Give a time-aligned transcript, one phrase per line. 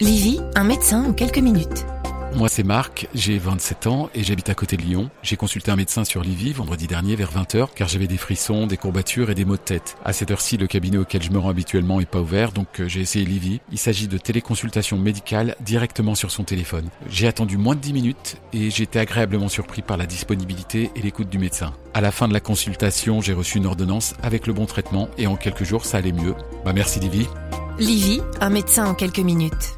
[0.00, 1.84] Livy, un médecin en quelques minutes.
[2.36, 5.10] Moi, c'est Marc, j'ai 27 ans et j'habite à côté de Lyon.
[5.24, 8.76] J'ai consulté un médecin sur Livy vendredi dernier vers 20h car j'avais des frissons, des
[8.76, 9.96] courbatures et des maux de tête.
[10.04, 12.86] À cette heure-ci, le cabinet auquel je me rends habituellement est pas ouvert, donc euh,
[12.86, 13.60] j'ai essayé Livy.
[13.72, 16.90] Il s'agit de téléconsultation médicale directement sur son téléphone.
[17.08, 21.02] J'ai attendu moins de 10 minutes et j'ai été agréablement surpris par la disponibilité et
[21.02, 21.72] l'écoute du médecin.
[21.92, 25.26] À la fin de la consultation, j'ai reçu une ordonnance avec le bon traitement et
[25.26, 26.36] en quelques jours, ça allait mieux.
[26.64, 27.26] Bah merci Livy.
[27.80, 29.77] Livy, un médecin en quelques minutes.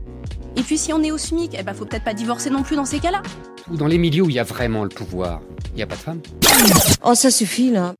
[0.57, 2.75] Et puis si on est au SMIC, eh ben faut peut-être pas divorcer non plus
[2.75, 3.21] dans ces cas-là.
[3.69, 5.95] Ou dans les milieux où il y a vraiment le pouvoir, il n'y a pas
[5.95, 6.21] de femmes.
[7.03, 7.93] Oh ça suffit là.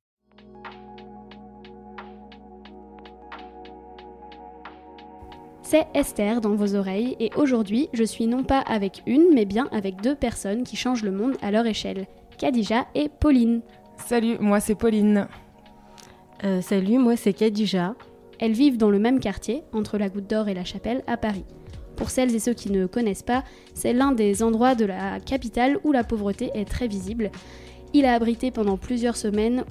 [5.64, 9.70] C'est Esther dans vos oreilles et aujourd'hui je suis non pas avec une mais bien
[9.72, 13.62] avec deux personnes qui changent le monde à leur échelle, Kadija et Pauline.
[14.06, 15.30] Salut, moi c'est Pauline.
[16.44, 17.96] Euh, salut, moi c'est Kadija.
[18.40, 21.46] Elles vivent dans le même quartier, entre la Goutte d'Or et la Chapelle, à Paris.
[22.02, 23.44] Pour celles et ceux qui ne connaissent pas,
[23.76, 27.30] c'est l'un des endroits de la capitale où la pauvreté est très visible.
[27.94, 29.66] Il a abrité pendant plusieurs semaines,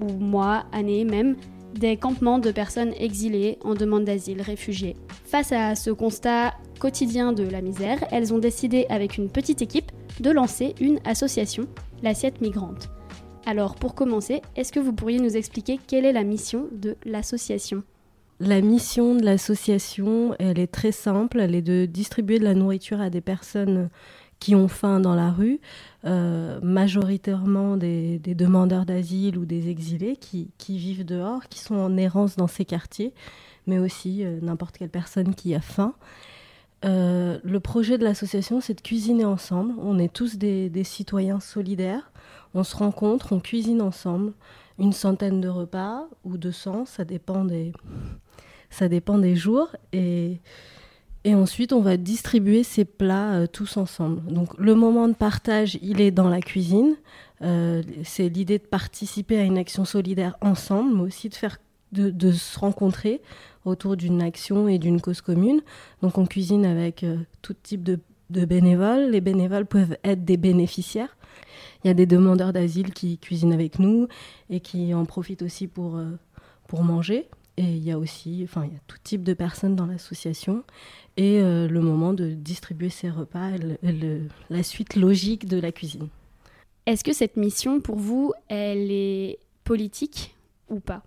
[0.00, 1.36] ou mois, années même,
[1.74, 4.96] des campements de personnes exilées en demande d'asile, réfugiées.
[5.26, 9.92] Face à ce constat quotidien de la misère, elles ont décidé avec une petite équipe
[10.20, 11.66] de lancer une association,
[12.02, 12.88] l'Assiette Migrante.
[13.44, 17.82] Alors pour commencer, est-ce que vous pourriez nous expliquer quelle est la mission de l'association?
[18.40, 23.00] La mission de l'association, elle est très simple, elle est de distribuer de la nourriture
[23.00, 23.88] à des personnes
[24.38, 25.60] qui ont faim dans la rue,
[26.04, 32.36] euh, majoritairement des, demandeurs d'asile ou des exilés qui, vivent dehors, qui sont en errance
[32.36, 33.14] dans ces quartiers,
[33.66, 35.94] mais aussi euh, n'importe quelle personne qui a faim.
[36.84, 39.72] Euh, le projet de l'association, c'est de cuisiner ensemble.
[39.78, 42.12] On est tous des, des, citoyens solidaires.
[42.54, 44.34] On se rencontre, on cuisine ensemble.
[44.78, 47.72] Une centaine de repas ou 200, ça dépend des,
[48.70, 49.68] ça dépend des jours.
[49.92, 50.40] Et,
[51.26, 54.22] ensuite, on va distribuer ces plats euh, tous ensemble.
[54.32, 56.94] Donc le moment de partage, il est dans la cuisine.
[57.42, 61.58] Euh, c'est l'idée de participer à une action solidaire ensemble, mais aussi de, faire,
[61.92, 63.20] de, se rencontrer
[63.64, 65.62] autour d'une action et d'une cause commune.
[66.00, 67.98] Donc on cuisine avec euh, tout type de,
[68.30, 69.10] de bénévoles.
[69.10, 71.16] Les bénévoles peuvent être des bénéficiaires.
[71.82, 74.06] Il y a des demandeurs d'asile qui cuisinent avec nous
[74.48, 76.00] et qui en profitent aussi pour,
[76.68, 77.28] pour manger.
[77.58, 80.62] Et il y a aussi, enfin, il y a tout type de personnes dans l'association.
[81.16, 85.72] Et euh, le moment de distribuer ces repas, le, le, la suite logique de la
[85.72, 86.08] cuisine.
[86.84, 90.36] Est-ce que cette mission, pour vous, elle est politique
[90.68, 91.02] ou pas?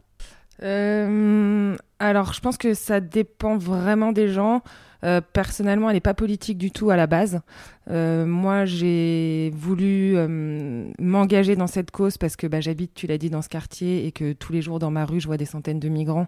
[0.64, 4.62] Euh, Alors, je pense que ça dépend vraiment des gens.
[5.04, 7.42] Euh, personnellement, elle n'est pas politique du tout à la base.
[7.90, 13.18] Euh, moi, j'ai voulu euh, m'engager dans cette cause parce que bah, j'habite, tu l'as
[13.18, 15.46] dit, dans ce quartier et que tous les jours dans ma rue, je vois des
[15.46, 16.28] centaines de migrants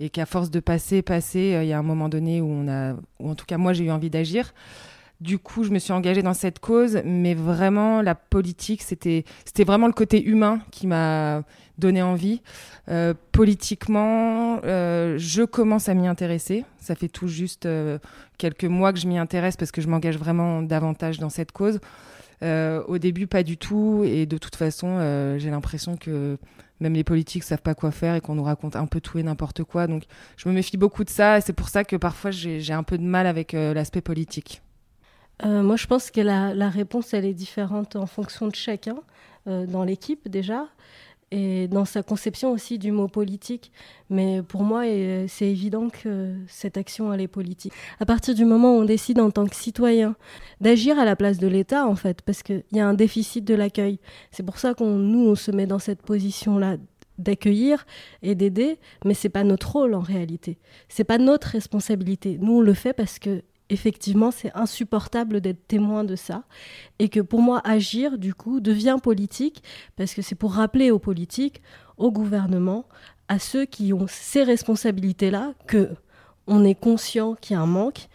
[0.00, 2.94] et qu'à force de passer, passer, il y a un moment donné où on a,
[3.18, 4.54] ou en tout cas moi, j'ai eu envie d'agir.
[5.20, 9.64] Du coup, je me suis engagée dans cette cause, mais vraiment, la politique, c'était, c'était
[9.64, 11.42] vraiment le côté humain qui m'a
[11.76, 12.40] donné envie.
[12.88, 16.64] Euh, politiquement, euh, je commence à m'y intéresser.
[16.78, 17.98] Ça fait tout juste euh,
[18.38, 21.80] quelques mois que je m'y intéresse parce que je m'engage vraiment davantage dans cette cause.
[22.44, 24.04] Euh, au début, pas du tout.
[24.04, 26.38] Et de toute façon, euh, j'ai l'impression que
[26.78, 29.24] même les politiques savent pas quoi faire et qu'on nous raconte un peu tout et
[29.24, 29.88] n'importe quoi.
[29.88, 30.04] Donc,
[30.36, 31.38] je me méfie beaucoup de ça.
[31.38, 34.62] Et c'est pour ça que parfois, j'ai un peu de mal avec l'aspect politique.
[35.44, 38.96] Euh, moi, je pense que la, réponse, elle est différente en fonction de chacun,
[39.46, 40.66] euh, dans l'équipe déjà,
[41.30, 43.70] et dans sa conception aussi du mot politique.
[44.08, 44.84] Mais pour moi,
[45.28, 47.72] c'est évident que cette action, elle est politique.
[48.00, 50.16] À partir du moment où on décide en tant que citoyen
[50.62, 53.54] d'agir à la place de l'État, en fait, parce qu'il y a un déficit de
[53.54, 53.98] l'accueil.
[54.30, 56.78] C'est pour ça qu'on nous, on se met dans cette position-là
[57.18, 57.84] d'accueillir
[58.22, 60.58] et d'aider, mais c'est pas notre rôle en réalité.
[60.88, 62.38] C'est pas notre responsabilité.
[62.40, 66.44] Nous, on le fait parce que effectivement, c'est insupportable d'être témoin de ça.
[66.98, 69.62] Et que pour moi, agir, du coup, devient politique,
[69.96, 71.62] parce que c'est pour rappeler aux politiques,
[71.96, 72.86] au gouvernement,
[73.28, 75.90] à ceux qui ont ces responsabilités-là, que
[76.46, 78.08] on est conscient qu'il y a un manque,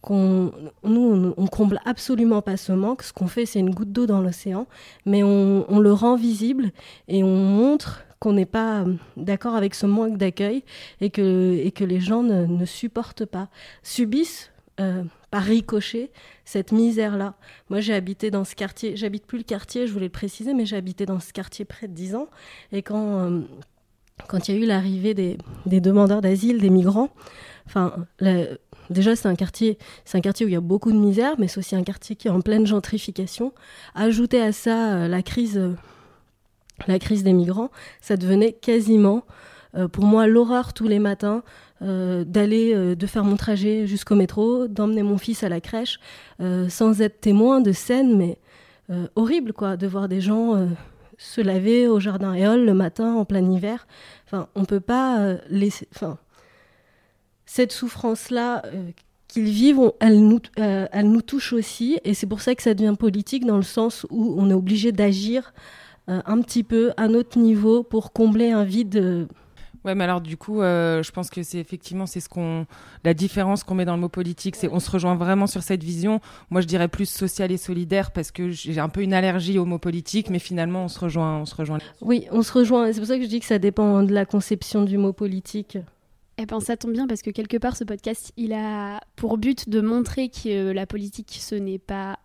[0.00, 0.52] qu'on
[0.84, 3.02] nous, on, comble absolument pas ce manque.
[3.02, 4.66] Ce qu'on fait, c'est une goutte d'eau dans l'océan,
[5.04, 6.70] mais on, le rend visible
[7.08, 8.84] et on montre qu'on n'est pas
[9.16, 10.62] d'accord avec ce manque d'accueil
[11.00, 13.48] et que, et que les gens ne supportent pas,
[13.82, 14.49] subissent
[14.80, 16.10] euh, par ricochet
[16.44, 17.34] cette misère-là.
[17.68, 20.64] Moi, j'ai habité dans ce quartier, j'habite plus le quartier, je voulais le préciser, mais
[20.64, 22.28] j'ai habité dans ce quartier près de 10 ans.
[22.72, 23.40] Et quand euh,
[24.26, 27.10] quand il y a eu l'arrivée des, des, demandeurs d'asile, des migrants,
[27.66, 27.94] enfin,
[28.90, 31.46] déjà c'est un quartier, c'est un quartier où il y a beaucoup de misère, mais
[31.46, 33.52] c'est aussi un quartier qui est en pleine gentrification.
[33.94, 35.60] Ajouter à ça euh, la crise,
[36.86, 39.24] la crise des migrants, ça devenait quasiment,
[39.92, 41.44] pour moi, l'horreur tous les matins
[41.82, 45.98] euh, d'aller, euh, de faire mon trajet jusqu'au métro, d'emmener mon fils à la crèche,
[46.42, 48.38] euh, sans être témoin de scènes, mais
[49.14, 50.68] horribles, quoi, de voir des gens
[51.16, 53.86] se laver au jardin Éole le matin en plein hiver.
[54.26, 55.86] Enfin, on peut pas laisser.
[55.94, 56.18] Enfin,
[57.46, 58.64] cette souffrance-là
[59.28, 62.96] qu'ils vivent, elle, nous, elle nous touche aussi, et c'est pour ça que ça devient
[62.98, 65.54] politique dans le sens où on est obligé d'agir
[66.08, 69.28] un petit peu à notre niveau pour combler un vide
[69.84, 72.66] Ouais, mais alors du coup, euh, je pense que c'est effectivement c'est ce qu'on
[73.04, 75.82] la différence qu'on met dans le mot politique, c'est on se rejoint vraiment sur cette
[75.82, 76.20] vision.
[76.50, 79.64] Moi, je dirais plus social et solidaire parce que j'ai un peu une allergie au
[79.64, 81.78] mot politique, mais finalement, on se rejoint, on se rejoint.
[82.02, 82.92] Oui, on se rejoint.
[82.92, 85.78] C'est pour ça que je dis que ça dépend de la conception du mot politique.
[86.36, 89.68] Eh ben, ça tombe bien parce que quelque part, ce podcast, il a pour but
[89.68, 92.18] de montrer que la politique, ce n'est pas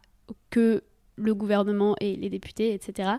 [0.49, 0.83] que
[1.15, 3.13] le gouvernement et les députés, etc.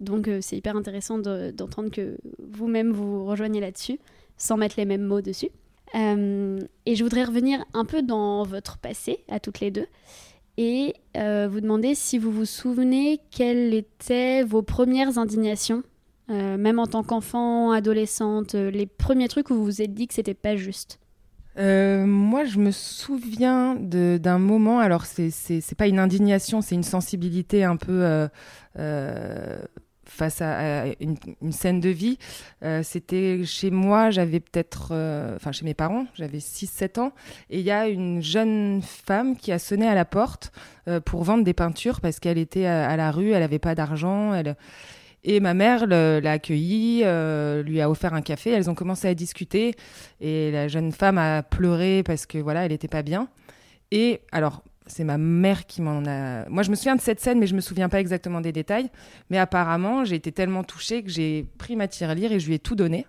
[0.00, 3.98] Donc euh, c'est hyper intéressant d'entendre que vous-même vous rejoignez là-dessus,
[4.36, 5.50] sans mettre les mêmes mots dessus.
[5.94, 9.86] Euh, et je voudrais revenir un peu dans votre passé, à toutes les deux,
[10.58, 15.82] et euh, vous demander si vous vous souvenez quelles étaient vos premières indignations,
[16.28, 20.34] même en tant qu'enfant, adolescente, les premiers trucs où vous vous êtes dit que c'était
[20.34, 20.98] pas juste.
[21.56, 27.76] Moi, je me souviens d'un moment, alors c'est pas une indignation, c'est une sensibilité un
[27.76, 28.28] peu
[30.08, 32.18] face à, une, scène de vie.
[32.62, 37.12] Euh, c'était chez moi, j'avais peut-être, euh, enfin chez mes parents, j'avais 6-7 ans,
[37.50, 40.52] et il y a une jeune femme qui a sonné à la porte
[40.88, 44.34] euh, pour vendre des peintures parce qu'elle était à, la rue, elle n'avait pas d'argent.
[44.34, 44.56] Elle...
[45.28, 49.74] Et ma mère l'a accueillie, lui a offert un café, elles ont commencé à discuter,
[50.20, 53.28] et la jeune femme a pleuré parce que voilà, elle n'était pas bien.
[53.90, 56.48] Et alors, c'est ma mère qui m'en a.
[56.48, 58.88] Moi, je me souviens de cette scène, mais je me souviens pas exactement des détails.
[59.30, 62.60] Mais apparemment, j'ai été tellement touchée que j'ai pris ma tirelire et je lui ai
[62.60, 63.04] tout donné.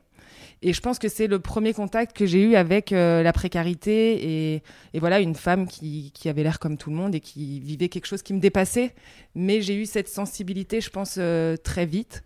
[0.61, 4.55] Et je pense que c'est le premier contact que j'ai eu avec euh, la précarité
[4.55, 8.07] et, voilà une femme qui, avait l'air comme tout le monde et qui vivait quelque
[8.07, 8.95] chose qui me dépassait.
[9.35, 12.23] Mais j'ai eu cette sensibilité, je pense, euh, très vite.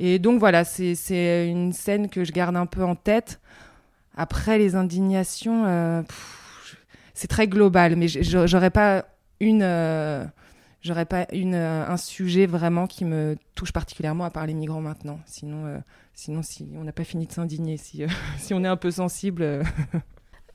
[0.00, 3.40] Et donc voilà, c'est une scène que je garde un peu en tête.
[4.16, 5.64] Après les indignations.
[5.66, 6.02] Euh,
[7.14, 9.04] c'est très global, mais j'aurais pas
[9.40, 9.62] une,
[10.80, 14.80] j'aurais pas une, euh, un sujet vraiment qui me touche particulièrement à part les migrants
[14.80, 15.20] maintenant.
[15.26, 15.78] Sinon, euh,
[16.14, 18.02] sinon si on n'a pas fini de s'indigner, si,
[18.38, 19.62] si on est un peu sensible.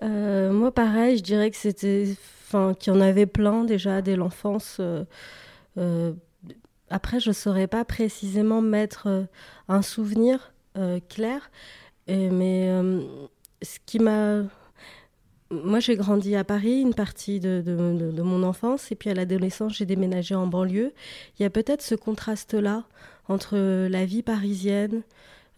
[0.02, 2.16] moi, pareil, je dirais que c'était,
[2.48, 4.82] enfin, qu'il y en avait plein déjà dès l'enfance.
[6.90, 9.28] après, je saurais pas précisément mettre
[9.70, 10.54] un souvenir
[11.10, 11.52] clair,
[12.08, 12.70] mais
[13.62, 14.44] ce qui m'a
[15.64, 19.86] moi, j'ai grandi à Paris une partie de, mon enfance, et puis à l'adolescence, j'ai
[19.86, 20.94] déménagé en banlieue.
[21.40, 22.84] Il y a peut-être ce contraste-là
[23.28, 23.58] entre
[23.88, 25.04] la vie parisienne,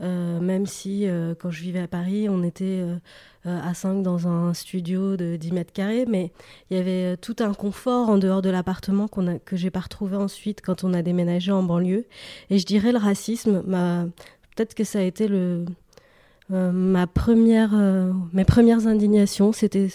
[0.01, 2.97] euh, même si euh, quand je vivais à Paris, on était euh,
[3.45, 6.31] à 5 dans un studio de 10 mètres carrés, mais
[6.69, 10.17] il y avait tout un confort en dehors de l'appartement qu'on que j'ai pas retrouvé
[10.17, 12.05] ensuite quand on a déménagé en banlieue.
[12.49, 13.63] Et je dirais le racisme,
[14.55, 15.65] peut-être que ça a été le,
[16.51, 19.87] euh, ma première, euh, mes premières indignations, c'était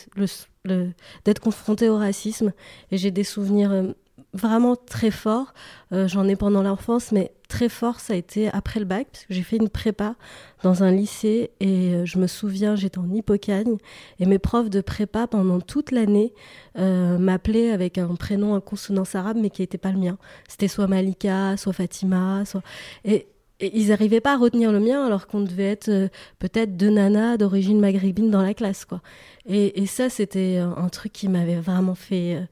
[1.25, 2.52] d'être confrontée au racisme.
[2.90, 3.92] Et j'ai des souvenirs euh,
[4.33, 5.54] vraiment très forts.
[5.90, 9.35] J'en ai pendant l'enfance, mais très fort, ça a été après le bac, parce que
[9.35, 10.14] j'ai fait une prépa
[10.62, 11.50] dans un lycée.
[11.59, 13.76] Et je me souviens, j'étais en hypocagne.
[14.21, 16.33] Et mes profs de prépa, pendant toute l'année,
[16.76, 20.16] m'appelaient avec un prénom à consonance arabe, mais qui n'était pas le mien.
[20.47, 22.62] C'était soit Malika, soit Fatima, soit...
[23.04, 23.26] Et
[23.61, 26.90] et ils n'arrivaient pas à retenir le mien alors qu'on devait être euh, peut-être deux
[26.90, 29.02] nanas d'origine maghrébine dans la classe, quoi.
[29.47, 32.43] Et, ça, c'était un truc qui m'avait vraiment fait euh,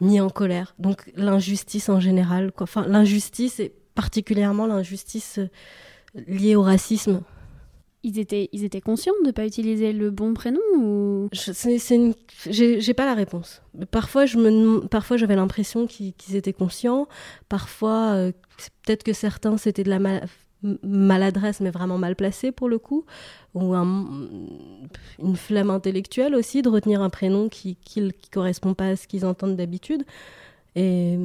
[0.00, 0.74] mis en colère.
[0.78, 2.64] Donc l'injustice en général, quoi.
[2.64, 5.48] Enfin, l'injustice et particulièrement l'injustice euh,
[6.26, 7.20] liée au racisme.
[8.02, 11.28] ils étaient, ils étaient conscients de ne pas utiliser le bon prénom ou?
[11.32, 13.62] J'ai pas la réponse.
[13.90, 17.08] Parfois, je me, parfois j'avais l'impression qu'ils étaient conscients.
[17.48, 18.32] Parfois, euh,
[18.84, 19.98] peut-être que certains c'était de la
[20.62, 23.04] maladresse, mais vraiment mal placée pour le coup,
[23.54, 29.06] ou une flemme intellectuelle aussi de retenir un prénom qui qui, correspond pas à ce
[29.06, 30.04] qu'ils entendent d'habitude.
[30.74, 31.18] Et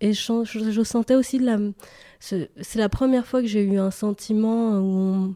[0.00, 1.58] et je, je, sentais aussi de la.
[2.20, 5.34] C'est la première fois que j'ai eu un sentiment où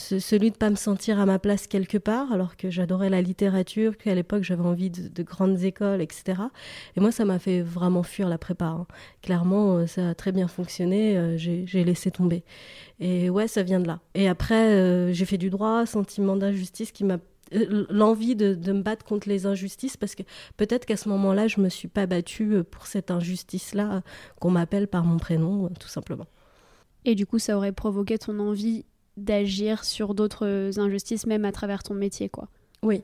[0.00, 3.96] celui de pas me sentir à ma place quelque part, alors que j'adorais la littérature,
[3.96, 6.42] qu'à l'époque j'avais envie de, grandes écoles, etc.
[6.96, 8.66] Et moi, ça m'a fait vraiment fuir la prépa.
[8.66, 8.86] Hein.
[9.22, 12.44] Clairement, euh, ça a très bien fonctionné, euh, j'ai laissé tomber.
[12.98, 14.00] Et ouais, ça vient de là.
[14.14, 17.18] Et après, euh, j'ai fait du droit, sentiment d'injustice qui m'a
[17.52, 20.22] l'envie de, de, me battre contre les injustices parce que
[20.56, 24.02] peut-être qu'à ce moment-là, je me suis pas battue pour cette injustice-là
[24.38, 26.26] qu'on m'appelle par mon prénom, tout simplement.
[27.04, 28.84] Et du coup, ça aurait provoqué ton envie
[29.16, 32.48] d'agir sur d'autres injustices, même à travers ton métier, quoi.
[32.82, 33.02] Oui,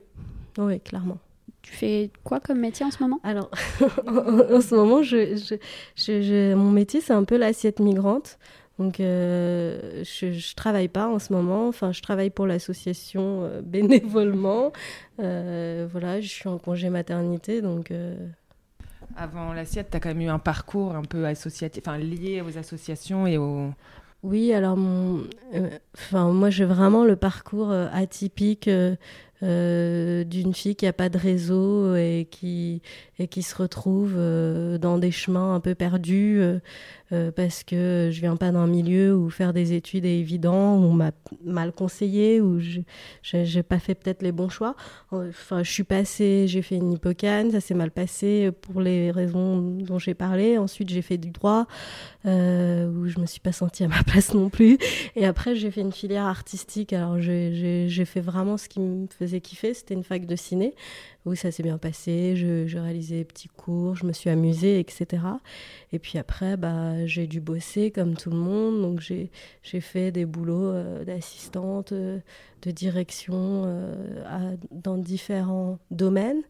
[0.57, 1.17] oui, clairement.
[1.61, 3.19] Tu fais quoi comme métier en ce moment?
[3.23, 3.49] Alors,
[4.07, 8.37] en ce moment, je, mon métier, c'est un peu l'assiette migrante.
[8.79, 11.67] Donc, euh, je, je travaille pas en ce moment.
[11.67, 14.71] Enfin, je travaille pour l'association euh, bénévolement.
[15.19, 17.91] Euh, voilà, je suis en congé maternité, donc.
[19.15, 22.57] Avant l'assiette, tu as quand même eu un parcours un peu associatif, enfin lié aux
[22.57, 23.71] associations et aux,
[24.23, 24.77] oui, alors
[25.53, 31.09] euh, enfin moi j'ai vraiment le parcours euh, atypique euh, d'une fille qui a pas
[31.09, 32.81] de réseau et qui
[33.19, 36.41] et qui se retrouve dans des chemins un peu perdus
[37.11, 40.83] euh, parce que je viens pas d'un milieu où faire des études est évident, où
[40.83, 41.11] on m'a
[41.43, 44.75] mal conseillé, où j'ai pas fait peut-être les bons choix.
[45.11, 49.57] Enfin, je suis passée, j'ai fait une hippocane, ça s'est mal passé pour les raisons
[49.57, 50.57] dont j'ai parlé.
[50.57, 51.65] Ensuite, j'ai fait du droit,
[52.25, 54.77] euh, où je me suis pas sentie à ma place non plus.
[55.15, 56.93] Et après, j'ai fait une filière artistique.
[56.93, 59.73] Alors, j'ai fait vraiment ce qui me faisait kiffer.
[59.73, 60.73] C'était une fac de ciné
[61.27, 62.35] où ça s'est bien passé.
[62.35, 65.23] Je, je, réalisais des petits cours, je me suis amusée, etc.
[65.91, 68.81] Et puis après, bah, j'ai dû bosser comme tout le monde.
[68.81, 69.29] Donc j'ai
[69.81, 72.19] fait des boulots euh, d'assistante, euh,
[72.61, 76.41] de direction euh, dans différents domaines.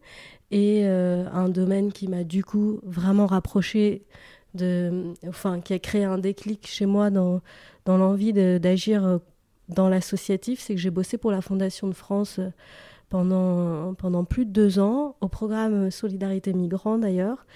[0.50, 4.06] Et un domaine qui m'a du coup vraiment rapproché
[4.54, 7.42] de, enfin, qui a créé un déclic chez moi dans,
[7.84, 9.20] dans l'envie d'agir
[9.68, 12.40] dans l'associatif, c'est que j'ai bossé pour la Fondation de France
[13.08, 17.46] pendant, pendant plus de deux ans, au programme Solidarité Migrant d'ailleurs.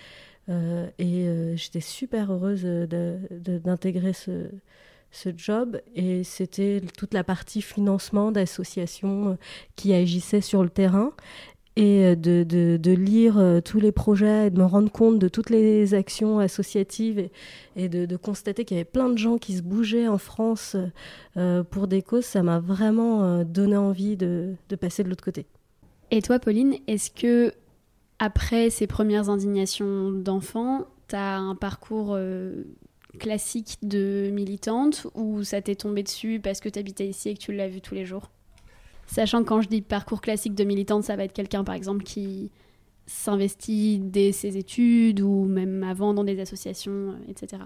[0.49, 4.50] Euh, et euh, j'étais super heureuse d'intégrer ce,
[5.12, 9.35] ce job et c'était toute la partie financement d'associations euh,
[9.76, 11.12] qui agissaient sur le terrain
[11.76, 15.49] et de, de, de, lire tous les projets et de me rendre compte de toutes
[15.49, 17.31] les actions associatives et,
[17.76, 20.76] et de, constater qu'il y avait plein de gens qui se bougeaient en France
[21.71, 25.47] pour des causes, ça m'a vraiment donné envie de, de passer de l'autre côté.
[26.11, 27.55] Et toi, Pauline, est-ce que
[28.19, 32.62] après ces premières indignations d'enfants, tu as un parcours euh,
[33.19, 37.41] classique de militante ou ça t'est tombé dessus parce que tu habitais ici et que
[37.41, 38.31] tu l'as vu tous les jours?
[39.12, 42.02] Sachant que quand je dis parcours classique de militante, ça va être quelqu'un par exemple
[42.02, 42.50] qui
[43.04, 47.64] s'investit dès ses études ou même avant dans des associations, etc.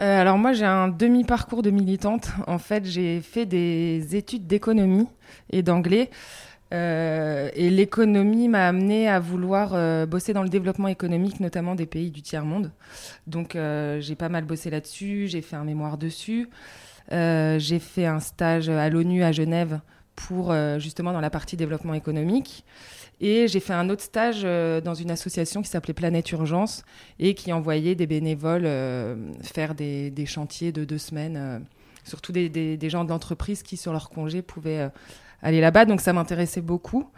[0.00, 2.30] Euh, alors moi j'ai un demi-parcours de militante.
[2.46, 5.06] En fait j'ai fait des études d'économie
[5.50, 6.08] et d'anglais.
[6.72, 11.86] Euh, et l'économie m'a amené à vouloir euh, bosser dans le développement économique, notamment des
[11.86, 12.72] pays du tiers-monde.
[13.26, 16.48] Donc euh, j'ai pas mal bossé là-dessus, j'ai fait un mémoire dessus.
[17.10, 19.80] j'ai fait un stage à l'ONU à Genève
[20.16, 22.64] pour justement dans la partie développement économique.
[23.20, 26.84] Et j'ai fait un autre stage dans une association qui s'appelait Planète Urgence
[27.18, 28.68] et qui envoyait des bénévoles
[29.42, 31.64] faire des, chantiers de deux semaines,
[32.04, 34.90] surtout des, gens d'entreprise qui, sur leur congé, pouvaient
[35.42, 37.08] aller là-bas, donc ça m'intéressait beaucoup.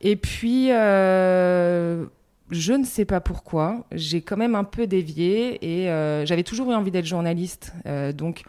[0.00, 2.06] Et puis, euh,
[2.50, 6.70] je ne sais pas pourquoi, j'ai quand même un peu dévié et euh, j'avais toujours
[6.70, 7.72] eu envie d'être journaliste.
[7.86, 8.42] Euh, donc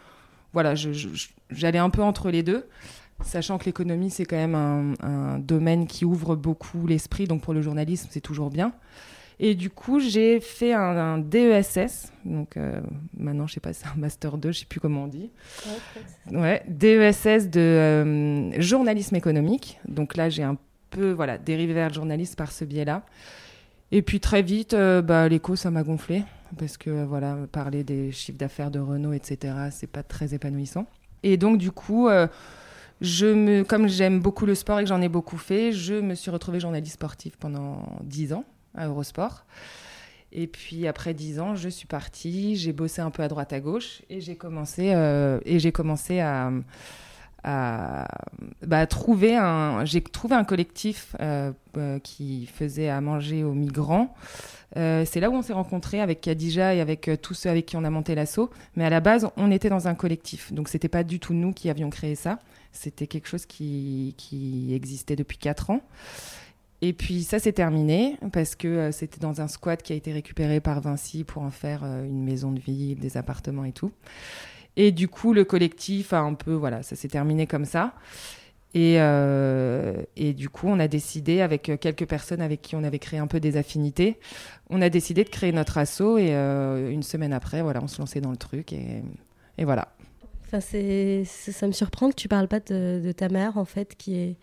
[0.52, 2.66] voilà, j'allais un peu entre les deux,
[3.24, 7.54] sachant que l'économie, c'est quand même un, un, domaine qui ouvre beaucoup l'esprit, donc pour
[7.54, 8.72] le journalisme, c'est toujours bien.
[9.44, 12.12] Et du coup, j'ai fait un, DESS.
[12.24, 12.80] Donc euh,
[13.16, 15.30] maintenant, je sais pas, c'est un master 2, je sais plus comment on dit.
[16.30, 19.80] Ouais, DESS de euh, journalisme économique.
[19.88, 20.56] Donc là, j'ai un
[20.90, 23.02] peu voilà dérivé vers le journalisme par ce biais-là.
[23.90, 26.22] Et puis très vite, euh, bah, l'écho, ça m'a gonflé
[26.56, 30.86] parce que voilà, parler des chiffres d'affaires de Renault, etc., c'est pas très épanouissant.
[31.24, 32.08] Et donc du coup.
[33.02, 36.14] Je me, comme j'aime beaucoup le sport et que j'en ai beaucoup fait, je me
[36.14, 38.44] suis retrouvée journaliste sportive pendant 10 ans
[38.74, 39.44] à Eurosport.
[40.32, 43.60] Et puis après dix ans, je suis partie, j'ai bossé un peu à droite à
[43.60, 46.50] gauche et j'ai commencé, euh, et j'ai commencé à,
[47.44, 49.84] bah, trouver un.
[49.84, 54.14] J'ai trouvé un collectif euh, euh, qui faisait à manger aux migrants.
[54.74, 57.84] C'est là où on s'est rencontrés avec Khadija et avec tous ceux avec qui on
[57.84, 58.48] a monté l'assaut.
[58.74, 60.50] Mais à la base, on était dans un collectif.
[60.50, 62.38] Donc, c'était pas du tout nous qui avions créé ça.
[62.72, 64.14] C'était quelque chose qui,
[64.72, 65.82] existait depuis 4 ans.
[66.84, 70.60] Et puis ça s'est terminé parce que c'était dans un squat qui a été récupéré
[70.60, 73.92] par Vinci pour en faire une maison de vie, des appartements et tout.
[74.76, 77.94] Et du coup, le collectif a un peu, voilà, ça s'est terminé comme ça.
[78.74, 82.98] Et, euh, et, du coup, on a décidé, avec quelques personnes avec qui on avait
[82.98, 84.18] créé un peu des affinités,
[84.70, 86.16] on a décidé de créer notre assaut.
[86.16, 88.72] Et euh, une semaine après, voilà, on se lançait dans le truc.
[88.72, 89.02] Et,
[89.58, 89.92] et voilà.
[90.52, 94.16] Enfin, c'est, ça me surprend que tu parles pas de, ta mère, en fait, qui
[94.16, 94.36] est,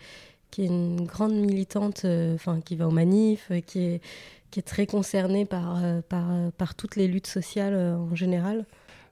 [0.49, 4.01] qui est une grande militante, euh, enfin, qui va aux manifs, qui est,
[4.49, 8.65] qui est très concernée par, par, par toutes les luttes sociales en général.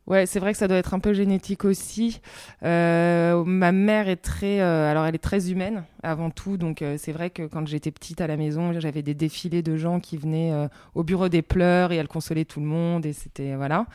[0.07, 2.21] Ouais, c'est vrai que ça doit être un peu génétique aussi.
[2.63, 6.95] Euh, ma mère est très, euh, alors elle est très humaine avant tout, donc euh,
[6.97, 10.15] c'est vrai que quand j'étais petite à la maison, j'avais des défilés de gens qui
[10.15, 10.53] venaient
[10.95, 13.85] au bureau des pleurs et elle consolait tout le monde et c'était voilà.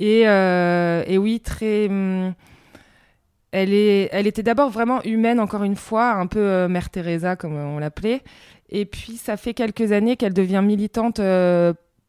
[0.00, 1.86] Et, et oui, très.
[1.88, 2.34] Hum,
[3.52, 7.54] elle, est, elle était d'abord vraiment humaine, encore une fois, un peu Mère Teresa comme
[7.54, 8.22] on l'appelait.
[8.70, 11.20] Et puis ça fait quelques années qu'elle devient militante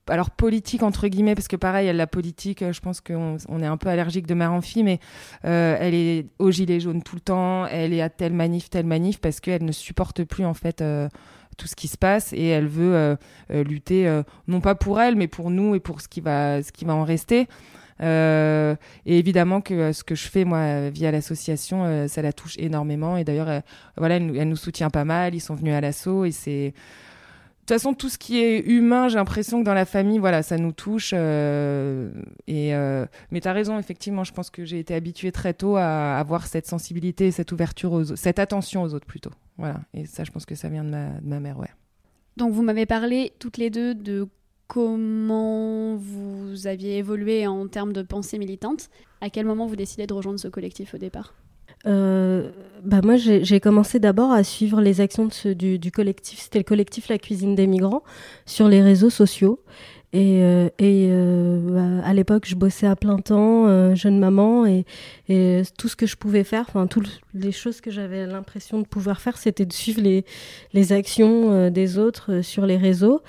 [0.08, 3.62] alors politique entre guillemets parce que pareil elle la politique euh, je pense qu'on on
[3.62, 5.00] est un peu allergique de mère en fille mais
[5.46, 8.86] euh, elle est au gilet jaune tout le temps elle est à telle manif telle
[8.86, 11.08] manif parce qu'elle ne supporte plus en fait euh,
[11.58, 13.18] tout ce qui se passe et elle veut
[13.50, 16.86] lutter non pas pour elle mais pour nous et pour ce qui va ce qui
[16.86, 17.48] va en rester
[18.02, 23.24] et évidemment que ce que je fais moi via l'association ça la touche énormément et
[23.24, 23.62] d'ailleurs
[23.98, 26.74] voilà elle, nous soutient pas mal ils sont venus à l'assaut et c'est
[27.62, 30.42] de toute façon, tout ce qui est humain, j'ai l'impression que dans la famille, voilà,
[30.42, 31.12] ça nous touche.
[31.14, 32.12] Euh,
[32.48, 35.76] et, euh, mais tu as raison, effectivement, je pense que j'ai été habituée très tôt
[35.76, 39.30] à avoir cette sensibilité, cette ouverture, cette attention aux autres plutôt.
[39.60, 39.76] Voilà.
[39.94, 41.70] Et ça, je pense que ça vient de ma, de ma mère, ouais.
[42.36, 44.28] Donc, vous m'avez parlé toutes les deux de
[44.72, 48.90] comment vous aviez évolué en termes de pensée militante.
[49.20, 51.34] À quel moment vous décidez de rejoindre ce collectif au départ?
[51.86, 56.64] Euh, bah moi, j'ai commencé d'abord à suivre les actions du, du, collectif, c'était le
[56.64, 58.04] collectif La Cuisine des Migrants,
[58.46, 59.60] sur les réseaux sociaux.
[60.14, 61.60] Et, euh, et euh,
[62.02, 64.86] bah, à l'époque, je bossais à plein temps, euh, jeune maman, et,
[65.30, 68.86] et, tout ce que je pouvais faire, enfin toutes les choses que j'avais l'impression de
[68.86, 70.26] pouvoir faire, c'était de suivre les,
[70.74, 73.22] les actions des autres sur les réseaux.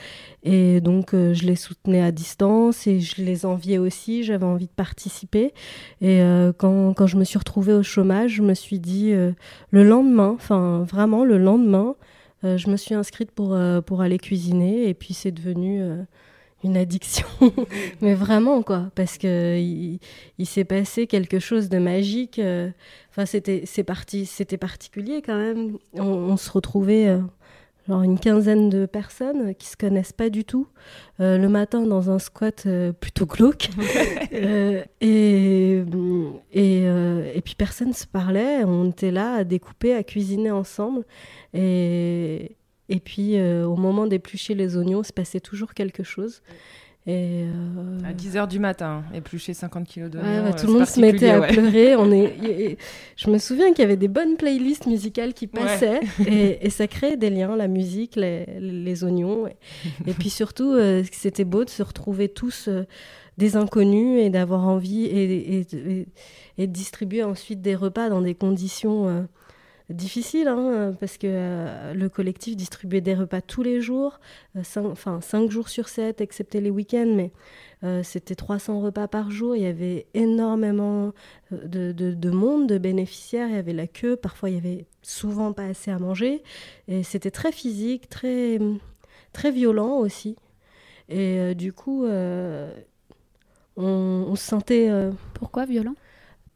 [0.43, 4.25] Et donc, je les soutenais à distance et je les enviais aussi.
[4.25, 5.55] J'avais envie de participer.
[6.01, 6.21] Et
[6.59, 10.85] quand, quand je me suis retrouvée au chômage, je me suis dit le lendemain, enfin
[10.89, 11.95] vraiment le lendemain,
[12.43, 14.89] je me suis inscrite pour, pour aller cuisiner.
[14.89, 15.81] Et puis, c'est devenu
[16.65, 17.27] une addiction,
[18.01, 22.39] mais vraiment quoi, parce que il, s'est passé quelque chose de magique.
[22.39, 22.71] Euh,
[23.11, 25.79] enfin, c'était c'est parti, c'était particulier quand même.
[25.95, 27.21] On, se retrouvait euh,
[27.89, 30.69] genre une quinzaine de personnes qui se connaissent pas du tout
[31.21, 32.67] euh, le matin dans un squat
[33.01, 33.71] plutôt glauque
[34.33, 34.83] et
[36.53, 36.85] et,
[37.35, 38.63] et puis personne se parlait.
[38.65, 41.05] On était là à découper, à cuisiner ensemble
[41.55, 42.57] et
[42.89, 46.43] et puis, euh, au moment d'éplucher les oignons, il se passait toujours quelque chose.
[47.05, 50.29] Et euh, À 10h du matin, éplucher 50 kilos d'oignons.
[50.29, 51.97] Ouais, euh, tout le monde se mettait à pleurer.
[51.97, 52.77] On est...
[53.17, 57.17] Je me souviens qu'il y avait des bonnes playlists musicales qui passaient et, ça créait
[57.17, 59.47] des liens, la musique, les, oignons.
[60.07, 60.77] Et, puis surtout,
[61.11, 62.69] c'était beau de se retrouver tous
[63.39, 65.67] des inconnus et d'avoir envie et,
[66.59, 69.27] et, de distribuer ensuite des repas dans des conditions
[69.93, 74.21] difficile, hein, parce que euh, le collectif distribuait des repas tous les jours,
[74.57, 77.33] euh, cinq, enfin 5 jours sur 7, excepté les week-ends, mais
[77.85, 79.57] euh, c'était 300 repas par jour.
[79.57, 81.13] Il y avait énormément
[81.51, 85.53] de, de, monde, de bénéficiaires, il y avait la queue, parfois il y avait souvent
[85.53, 86.43] pas assez à manger,
[86.89, 88.59] et c'était très physique, très,
[89.53, 90.37] violent aussi.
[91.09, 92.07] Et du coup,
[93.77, 94.91] on, se sentait...
[95.35, 95.95] Pourquoi violent?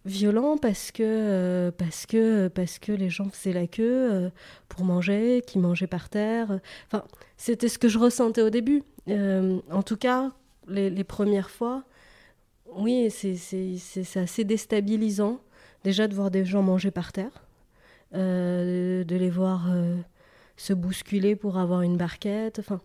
[0.06, 4.30] Violent parce que, euh, parce que, parce que les gens faisaient la queue euh,
[4.68, 6.60] pour manger, qui mangeaient par terre.
[6.86, 7.04] Enfin,
[7.36, 8.82] c'était ce que je ressentais au début.
[9.08, 10.32] Euh, en tout cas,
[10.68, 11.84] les, premières fois,
[12.74, 15.40] oui, c'est assez déstabilisant
[15.84, 17.44] déjà de voir des gens manger par terre,
[18.12, 19.68] de les voir
[20.56, 22.58] se bousculer pour avoir une barquette.
[22.58, 22.80] Enfin,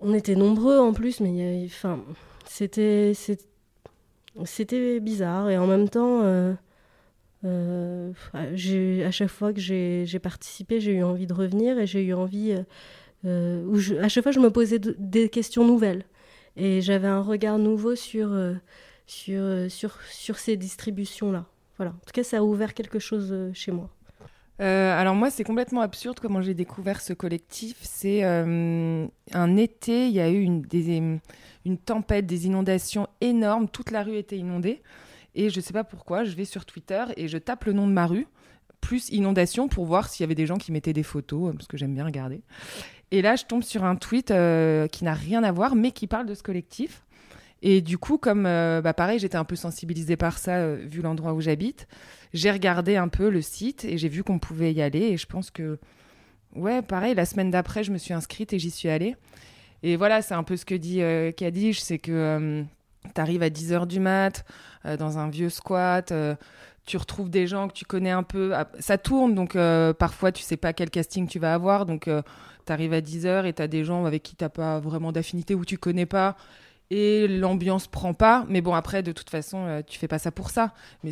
[0.00, 2.02] on était nombreux en plus, mais enfin,
[2.46, 3.12] c'était
[4.44, 6.54] c'était bizarre et en même temps, euh,
[7.44, 12.14] euh, à chaque fois que j'ai participé, j'ai eu envie de revenir et j'ai eu
[12.14, 12.56] envie.
[13.24, 16.04] Euh, où à chaque fois, je me posais des questions nouvelles
[16.56, 18.30] et j'avais un regard nouveau sur,
[19.06, 21.46] sur, sur, sur ces distributions-là.
[21.76, 21.92] voilà.
[21.92, 23.88] En tout cas, ça a ouvert quelque chose chez moi.
[24.58, 27.76] Alors moi, c'est complètement absurde comment j'ai découvert ce collectif.
[27.82, 30.62] C'est un été, il y a eu une,
[31.64, 34.82] une tempête, des inondations énormes, toute la rue était inondée.
[35.34, 37.86] Et je ne sais pas pourquoi, je vais sur Twitter et je tape le nom
[37.86, 38.26] de ma rue,
[38.80, 41.76] plus inondation, pour voir s'il y avait des gens qui mettaient des photos, parce que
[41.76, 42.42] j'aime bien regarder.
[43.10, 46.06] Et là, je tombe sur un tweet euh, qui n'a rien à voir, mais qui
[46.06, 47.03] parle de ce collectif.
[47.66, 51.00] Et du coup, comme euh, bah pareil, j'étais un peu sensibilisée par ça, euh, vu
[51.00, 51.88] l'endroit où j'habite,
[52.32, 55.00] j'ai regardé un peu le site et j'ai vu qu'on pouvait y aller.
[55.00, 55.78] Et je pense que,
[56.54, 59.16] ouais, pareil, la semaine d'après, je me suis inscrite et j'y suis allée.
[59.82, 61.00] Et voilà, c'est un peu ce que dit
[61.36, 62.64] Kadij, c'est que
[63.14, 64.44] tu arrives à 10h du mat
[64.86, 66.34] euh, dans un vieux squat, euh,
[66.86, 68.54] tu retrouves des gens que tu connais un peu.
[68.54, 71.86] Ah, ça tourne, donc euh, parfois tu sais pas quel casting tu vas avoir.
[71.86, 72.10] Donc
[72.66, 75.54] tu arrives à 10h et tu as des gens avec qui tu pas vraiment d'affinité
[75.54, 76.36] ou tu connais pas.
[76.90, 78.44] Et l'ambiance prend pas.
[78.48, 80.74] Mais bon, après, de toute façon, tu fais pas ça pour ça.
[81.02, 81.10] Mais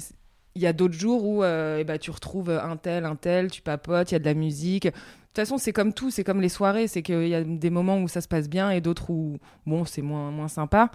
[0.54, 4.10] il y a d'autres jours où ben, tu retrouves un tel, un tel, tu papotes,
[4.10, 4.88] il y a de la musique.
[5.32, 7.70] De toute façon, c'est comme tout, c'est comme les soirées, c'est qu'il y a des
[7.70, 10.90] moments où ça se passe bien et d'autres où, bon, c'est moins, moins sympa.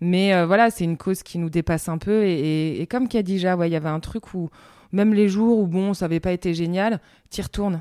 [0.00, 2.24] Mais euh, voilà, c'est une cause qui nous dépasse un peu.
[2.24, 4.50] Et, et, comme Khadija, il y avait un truc où,
[4.90, 7.00] même les jours où, bon, ça n'avait pas été génial,
[7.32, 7.80] y retournes.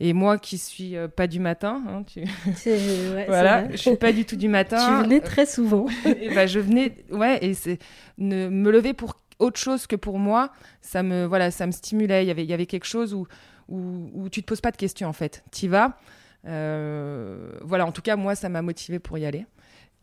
[0.00, 2.20] Et moi qui suis euh, pas du matin, hein, tu...
[2.66, 5.00] ouais, voilà, je suis pas du tout du matin.
[5.00, 5.86] Tu venais très souvent.
[6.06, 7.78] et ben, je venais, ouais, et c'est
[8.18, 12.24] me lever pour autre chose que pour moi, ça me, voilà, ça me stimulait.
[12.24, 13.26] Il y avait, il y avait quelque chose où
[13.68, 15.44] où, où tu te poses pas de questions en fait.
[15.52, 15.98] Tu y vas.
[16.46, 19.46] Euh, voilà, en tout cas, moi, ça m'a motivé pour y aller.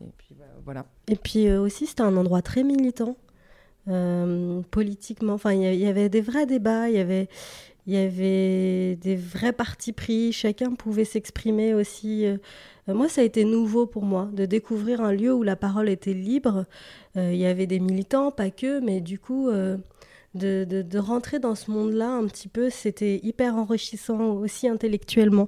[0.01, 0.86] Et puis, bah, voilà.
[1.08, 3.17] Et puis euh, aussi, c'était un endroit très militant,
[3.88, 5.34] euh, politiquement.
[5.34, 7.29] Enfin, il y, avait des vrais débats, il y avait,
[7.87, 12.25] il y avait des vrais partis pris, chacun pouvait s'exprimer aussi.
[12.87, 16.13] moi, ça a été nouveau pour moi de découvrir un lieu où la parole était
[16.13, 16.65] libre.
[17.15, 19.51] Il y avait des militants, pas que, mais du coup,
[20.35, 25.47] de, rentrer dans ce monde-là un petit peu, c'était hyper enrichissant aussi intellectuellement.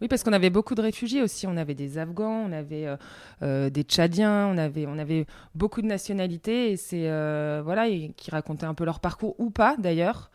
[0.00, 1.46] Oui, parce qu'on avait beaucoup de réfugiés aussi.
[1.46, 2.96] On avait des Afghans, on avait euh,
[3.42, 7.86] euh, des Tchadiens, on avait, on avait beaucoup de nationalités et c'est euh, voilà,
[8.16, 10.30] qui racontaient un peu leur parcours ou pas d'ailleurs.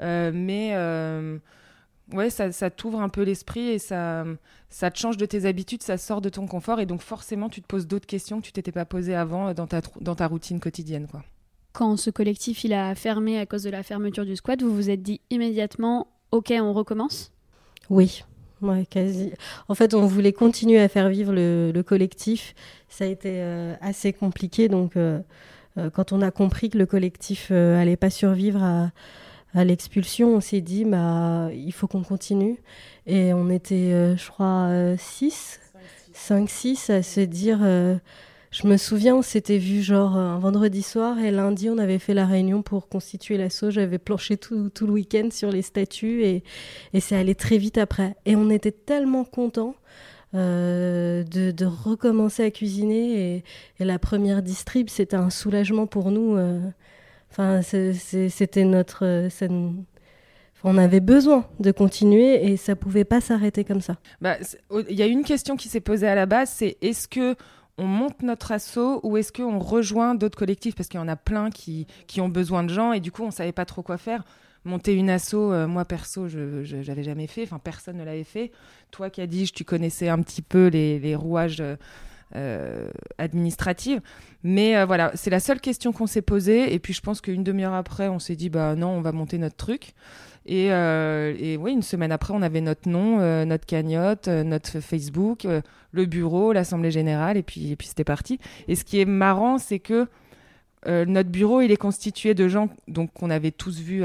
[0.00, 0.76] mais
[2.12, 4.24] ouais, ça, ça t'ouvre un peu l'esprit et ça,
[4.68, 7.62] ça te change de tes habitudes, ça sort de ton confort et donc forcément tu
[7.62, 10.60] te poses d'autres questions que tu t'étais pas posées avant dans ta, dans ta routine
[10.60, 11.22] quotidienne, quoi
[11.72, 14.88] quand ce collectif il a fermé à cause de la fermeture du squat, vous vous
[14.88, 17.32] êtes dit immédiatement OK, on recommence?
[17.90, 18.24] Oui.
[18.62, 19.32] Ouais, quasi.
[19.68, 22.54] En fait, on voulait continuer à faire vivre le, collectif.
[22.88, 24.68] Ça a été euh, assez compliqué.
[24.68, 25.20] Donc, euh,
[25.76, 28.90] euh, quand on a compris que le collectif allait pas survivre à,
[29.54, 32.56] à l'expulsion, on s'est dit, bah, il faut qu'on continue.
[33.06, 35.60] Et on était, je crois, 6,
[36.14, 37.58] 5-6 à se dire
[38.56, 42.14] je me souviens, on s'était vu genre un vendredi soir et lundi, on avait fait
[42.14, 43.70] la réunion pour constituer l'assaut.
[43.70, 46.42] J'avais planché tout, le week-end sur les statuts et,
[46.94, 48.16] et ça allait très vite après.
[48.24, 49.74] Et on était tellement contents.
[50.34, 53.44] Euh, de, recommencer à cuisiner
[53.78, 56.60] et, la première distrib c'était un soulagement pour nous euh.
[57.30, 59.28] enfin c'était notre
[60.66, 63.96] on avait besoin de continuer et ça pouvait pas s'arrêter comme ça.
[64.20, 64.36] Bah,
[64.88, 67.36] il y a une question qui s'est posée à la base, c'est est-ce que
[67.78, 71.16] on monte notre assaut ou est-ce qu'on rejoint d'autres collectifs Parce qu'il y en a
[71.16, 73.98] plein qui, qui ont besoin de gens et du coup, on savait pas trop quoi
[73.98, 74.24] faire.
[74.64, 78.50] Monter une asso, euh, moi perso, je n'avais jamais fait, personne ne l'avait fait.
[78.90, 81.62] Toi, Kadij, tu connaissais un petit peu les, rouages
[82.34, 84.00] euh, administratifs.
[84.42, 86.74] Mais euh, voilà, c'est la seule question qu'on s'est posée.
[86.74, 89.38] Et puis je pense qu'une demi-heure après, on s'est dit, bah non, on va monter
[89.38, 89.94] notre truc.
[90.46, 94.44] Et, euh, et, oui, une semaine après, on avait notre nom, euh, notre cagnotte, euh,
[94.44, 95.46] notre Facebook,
[95.90, 98.38] le bureau, l'assemblée générale, et puis, c'était parti.
[98.68, 100.06] Et ce qui est marrant, c'est que
[100.88, 104.04] notre bureau, il est constitué de gens donc qu'on avait tous vus,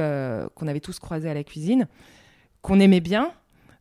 [0.55, 1.87] qu'on avait tous croisés à la cuisine,
[2.63, 3.31] qu'on aimait bien.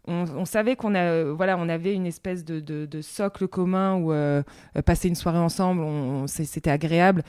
[0.06, 4.12] On, savait qu'on a, voilà, on avait une espèce de, socle commun où
[4.82, 7.22] passer une soirée ensemble, c'était agréable.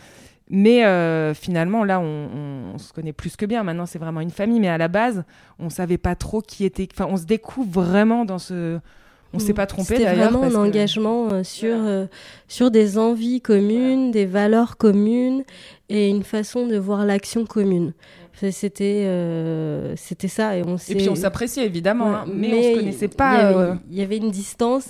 [0.53, 3.63] Mais euh, finalement, là, on, se connaît plus que bien.
[3.63, 4.59] Maintenant, c'est vraiment une famille.
[4.59, 5.23] Mais à la base,
[5.59, 6.87] on savait pas trop qui était.
[6.91, 8.79] Enfin, on se découvre vraiment dans ce.
[9.33, 10.11] On s'est pas trompé d'ailleurs.
[10.11, 12.05] C'était vraiment un engagement euh, sur, euh,
[12.47, 15.43] sur des envies communes, des valeurs communes
[15.89, 17.93] et une façon de voir l'action commune.
[18.49, 22.79] C'était euh, c'était ça et on Et puis on s'appréciait évidemment, hein, mais, on se
[22.79, 23.77] connaissait pas.
[23.91, 24.87] Il y avait, une distance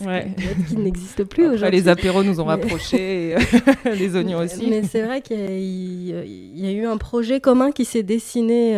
[0.69, 1.81] qui, n'existe plus aujourd'hui.
[1.81, 3.35] Les apéros nous ont rapprochés,
[3.85, 4.67] les oignons aussi.
[4.69, 8.71] Mais c'est vrai qu'il y, a eu un projet commun qui s'est dessiné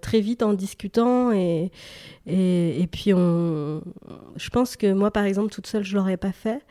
[0.00, 1.70] très vite en discutant et,
[2.26, 3.82] et, et puis on.
[4.36, 6.62] Je pense que moi par exemple toute seule je l'aurais pas fait.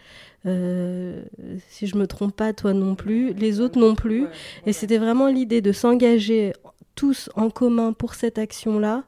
[0.43, 4.27] si je me trompe pas, toi non plus, les autres non plus.
[4.65, 6.53] Et c'était vraiment l'idée de s'engager
[6.95, 9.03] tous en commun pour cette action-là,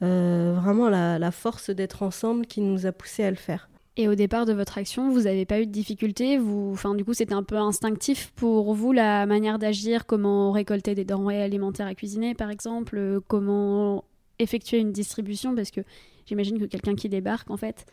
[0.00, 3.68] vraiment la, la force d'être ensemble qui nous a poussé à le faire.
[4.00, 6.70] Et au départ de votre action, vous n'avez pas eu de difficultés vous...
[6.72, 11.04] enfin, Du coup, c'était un peu instinctif pour vous la manière d'agir, comment récolter des
[11.04, 14.04] denrées alimentaires à cuisiner, par exemple, euh, comment
[14.38, 15.80] effectuer une distribution, parce que
[16.26, 17.86] j'imagine que quelqu'un qui débarque, en fait,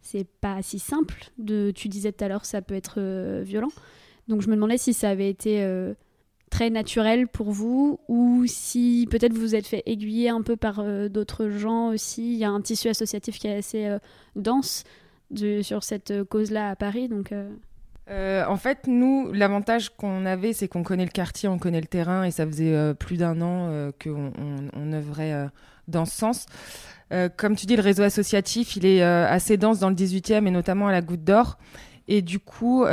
[0.00, 1.30] c'est pas si simple.
[1.38, 3.70] De, tu disais tout à l'heure, ça peut être euh, violent.
[4.28, 5.94] Donc je me demandais si ça avait été euh,
[6.50, 10.84] très naturel pour vous ou si peut-être vous vous êtes fait aiguiller un peu par
[11.10, 12.32] d'autres gens aussi.
[12.32, 13.98] Il y a un tissu associatif qui est assez
[14.36, 14.84] dense
[15.62, 17.08] sur cette cause-là à Paris.
[17.08, 17.50] Donc, euh.
[18.10, 21.86] Euh, en fait, nous, l'avantage qu'on avait, c'est qu'on connaît le quartier, on connaît le
[21.86, 24.32] terrain, et ça faisait euh, plus d'un an qu'on
[24.74, 25.48] on, œuvrait
[25.88, 26.46] dans ce sens.
[27.36, 30.88] comme tu dis, le réseau associatif, il est assez dense dans le 18e et notamment
[30.88, 31.58] à la Goutte d'Or.
[32.08, 32.84] Et du coup,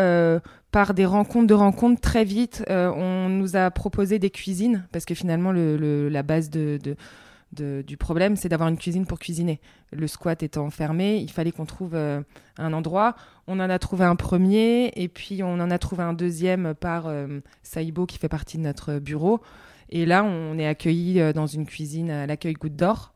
[0.71, 5.15] par des rencontres de rencontres, très vite, on nous a proposé des cuisines, parce que
[5.15, 9.59] finalement, le, la base du problème, c'est d'avoir une cuisine pour cuisiner.
[9.91, 12.21] Le squat étant fermé, il fallait qu'on trouve euh,
[12.57, 13.15] un endroit.
[13.47, 17.07] On en a trouvé un premier, et puis on en a trouvé un deuxième par
[17.07, 19.41] euh, Saïbo, qui fait partie de notre bureau.
[19.89, 23.13] Et là, on est accueilli euh, dans une cuisine à l'accueil Goutte d'Or,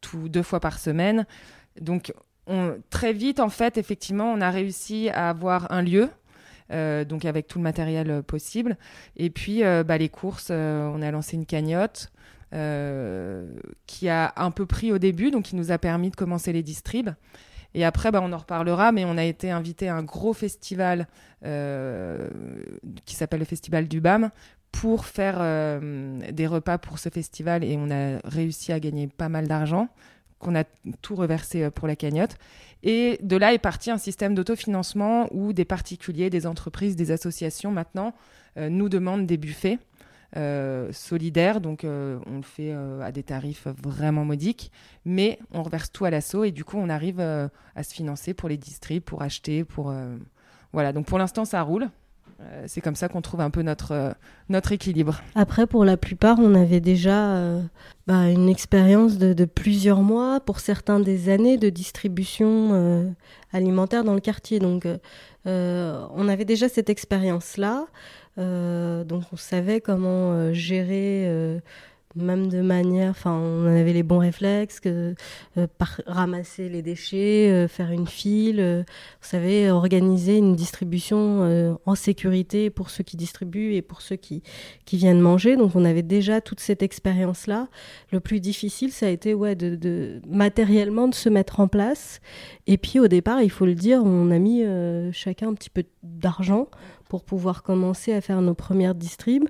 [0.00, 1.26] tout deux fois par semaine.
[1.80, 2.12] Donc,
[2.90, 6.10] très vite, en fait, effectivement, on a réussi à avoir un lieu.
[6.70, 8.76] donc avec tout le matériel possible.
[9.16, 12.12] Et puis bah, les courses, on a lancé une cagnotte.
[12.54, 13.46] Euh,
[13.86, 16.62] qui a un peu pris au début, donc qui nous a permis de commencer les
[16.62, 17.08] distribs.
[17.72, 21.08] Et après, bah, on en reparlera, mais on a été invité à un gros festival
[21.46, 22.28] euh,
[23.06, 24.30] qui s'appelle le Festival du BAM
[24.72, 29.28] pour faire euh, des repas pour ce festival et on a réussi à gagner pas
[29.28, 29.88] mal d'argent
[30.38, 30.64] qu'on a
[31.02, 32.34] tout reversé pour la cagnotte.
[32.82, 37.70] Et de là est parti un système d'autofinancement où des particuliers, des entreprises, des associations
[37.70, 38.12] maintenant
[38.56, 39.78] nous demandent des buffets
[40.34, 44.72] euh, solidaire, donc euh, on le fait euh, à des tarifs vraiment modiques,
[45.04, 48.48] mais on reverse tout à l'assaut et du coup on arrive à se financer pour
[48.48, 49.92] les distribs, pour acheter, pour
[50.72, 50.92] voilà.
[50.94, 51.90] Donc pour l'instant ça roule.
[52.66, 54.14] C'est comme ça qu'on trouve un peu notre,
[54.48, 55.20] notre équilibre.
[55.34, 57.60] Après, pour la plupart, on avait déjà
[58.06, 63.14] bah, une expérience de, plusieurs mois, pour certains des années de distribution
[63.52, 64.58] alimentaire dans le quartier.
[64.58, 64.86] Donc,
[65.44, 67.86] on avait déjà cette expérience-là.
[68.38, 71.58] Euh, donc on savait comment euh, gérer euh,
[72.14, 75.14] même de manière, enfin, on avait les bons réflexes, que,
[75.78, 78.84] par, ramasser les déchets, faire une file,
[79.20, 84.42] vous savez, organiser une distribution en sécurité pour ceux qui distribuent et pour ceux qui,
[84.84, 85.56] qui viennent manger.
[85.56, 87.68] Donc, on avait déjà toute cette expérience-là.
[88.10, 92.20] Le plus difficile, ça a été, ouais, de, de, matériellement de se mettre en place.
[92.66, 94.62] Et puis, au départ, il faut le dire, on a mis
[95.12, 96.68] chacun un petit peu d'argent
[97.12, 99.46] pour pouvoir commencer à faire nos premières distribs.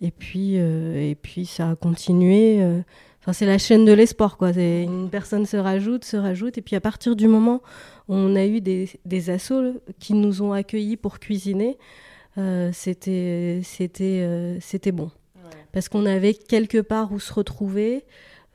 [0.00, 2.60] Et puis, euh, et puis ça a continué.
[2.60, 2.80] Euh,
[3.20, 4.50] enfin, c'est la chaîne de l'espoir, quoi.
[4.50, 6.58] Une personne se rajoute, se rajoute.
[6.58, 7.62] Et puis, à partir du moment
[8.08, 11.78] où on a eu des, des assos qui nous ont accueillis pour cuisiner,
[12.36, 15.12] euh, c'était, c'était, c'était bon.
[15.70, 18.04] Parce qu'on avait quelque part où se retrouver.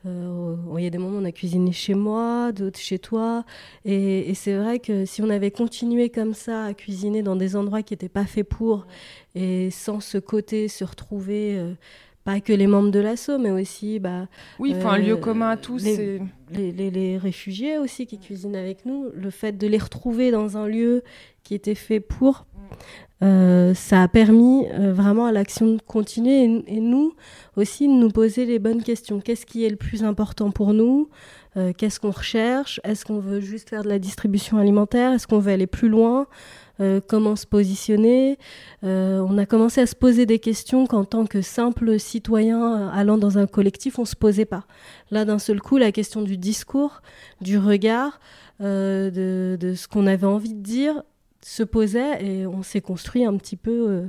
[0.06, 3.44] Euh, il y a des moments où on a cuisiné chez moi, d'autres chez toi.
[3.84, 7.82] Et, c'est vrai que si on avait continué comme ça à cuisiner dans des endroits
[7.82, 8.86] qui n'étaient pas faits pour,
[9.34, 11.74] et sans ce côté se retrouver, euh,
[12.24, 13.98] pas que les membres de l'assaut, mais aussi.
[13.98, 15.84] Bah, oui, un lieu commun à tous.
[15.84, 20.56] Les, les, les, réfugiés aussi qui cuisinent avec nous, le fait de les retrouver dans
[20.56, 21.02] un lieu
[21.42, 22.46] qui était fait pour.
[23.22, 27.14] Euh, ça a permis euh, vraiment à l'action de continuer et, nous
[27.56, 29.20] aussi de nous poser les bonnes questions.
[29.20, 31.10] Qu'est-ce qui est le plus important pour nous?
[31.56, 32.80] Euh, Qu'est-ce qu'on recherche?
[32.82, 35.12] Est-ce qu'on veut juste faire de la distribution alimentaire?
[35.12, 36.26] Est-ce qu'on veut aller plus loin?
[37.08, 38.38] Comment se positionner?
[38.82, 43.36] On a commencé à se poser des questions qu'en tant que simple citoyen allant dans
[43.36, 44.64] un collectif, on se posait pas.
[45.10, 47.02] Là, d'un seul coup, la question du discours,
[47.42, 48.18] du regard,
[48.60, 51.02] de, ce qu'on avait envie de dire
[51.42, 54.08] se posait et on s'est construit un petit peu euh,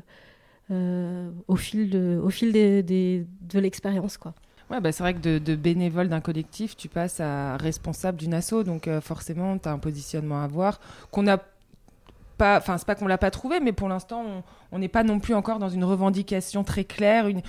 [0.71, 4.17] euh, au fil de, au fil des, de l'expérience.
[4.17, 4.33] quoi.
[4.69, 8.63] Ouais, bah c'est vrai que de, bénévole d'un collectif, tu passes à responsable d'une asso,
[8.65, 10.79] donc euh, forcément, tu as un positionnement à avoir
[11.11, 11.37] qu'on a
[12.37, 15.19] pas, enfin c'est pas qu'on l'a pas trouvé, mais pour l'instant on n'est pas non
[15.19, 17.27] plus encore dans une revendication très claire.
[17.27, 17.41] Une,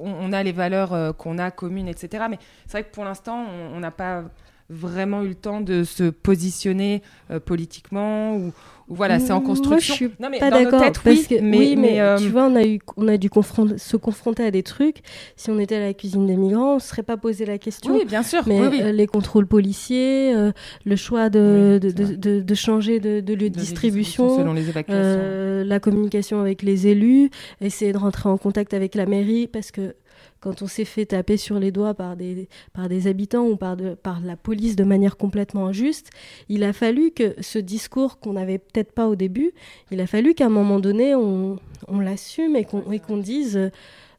[0.00, 2.24] on, a les valeurs qu'on a communes, etc.
[2.28, 4.24] Mais c'est vrai que pour l'instant on n'a pas
[4.70, 7.02] vraiment eu le temps de se positionner
[7.44, 8.52] politiquement ou,
[8.90, 9.70] voilà, c'est en construction.
[9.70, 12.64] Moi, je suis non, mais pas d'accord oui, oui, mais, euh, tu vois, on a
[12.64, 13.30] eu, on a dû
[13.76, 14.96] se confronter à des trucs.
[15.36, 17.94] Si on était à la cuisine des migrants, on ne serait pas posé la question.
[17.94, 18.42] Oui, bien sûr.
[18.46, 20.50] Mais euh, les contrôles policiers, euh,
[20.84, 25.64] le choix de, de, de, de, changer de, lieu de, distribution, selon les évacuations.
[25.64, 27.30] la communication avec les élus,
[27.60, 29.94] essayer de rentrer en contact avec la mairie, parce que
[30.40, 33.76] quand on s'est fait taper sur les doigts par des, par des habitants ou par,
[33.76, 36.10] de, par la police de manière complètement injuste,
[36.48, 39.52] il a fallu que ce discours qu'on n'avait peut-être pas au début,
[39.90, 43.70] il a fallu qu'à un moment donné, on, on l'assume et qu'on dise...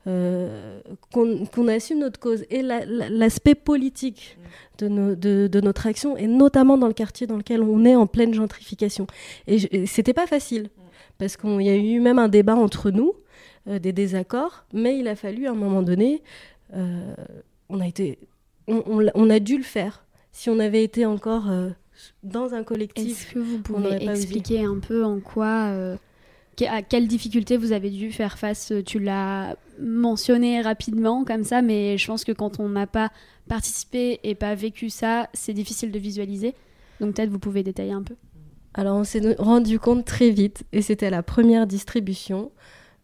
[0.07, 0.79] Euh,
[1.12, 2.43] qu'on assume notre cause.
[2.49, 4.36] Et l'aspect politique
[4.79, 8.34] de, de, notre action, et notamment dans le quartier dans lequel on est en pleine
[8.34, 9.05] gentrification.
[9.45, 10.69] Et, c'était pas facile,
[11.19, 13.13] parce qu'il y a eu même un débat entre nous,
[13.67, 16.24] des désaccords, mais il a fallu à un moment donné,
[16.74, 17.13] euh,
[17.69, 18.17] on, a été,
[18.67, 20.06] on, on, a dû le faire.
[20.32, 21.45] Si on avait été encore
[22.24, 23.06] dans un collectif.
[23.06, 25.97] Est-ce que vous pouvez expliquer un peu en quoi
[26.67, 31.97] à quelles difficultés vous avez dû faire face Tu l'as mentionné rapidement comme ça, mais
[31.97, 33.12] je pense que quand on n'a pas
[33.47, 36.54] participé et pas vécu ça, c'est difficile de visualiser.
[37.00, 38.15] Donc peut-être vous pouvez détailler un peu.
[38.74, 42.50] Alors on s'est rendu compte très vite, et c'était la première distribution, euh,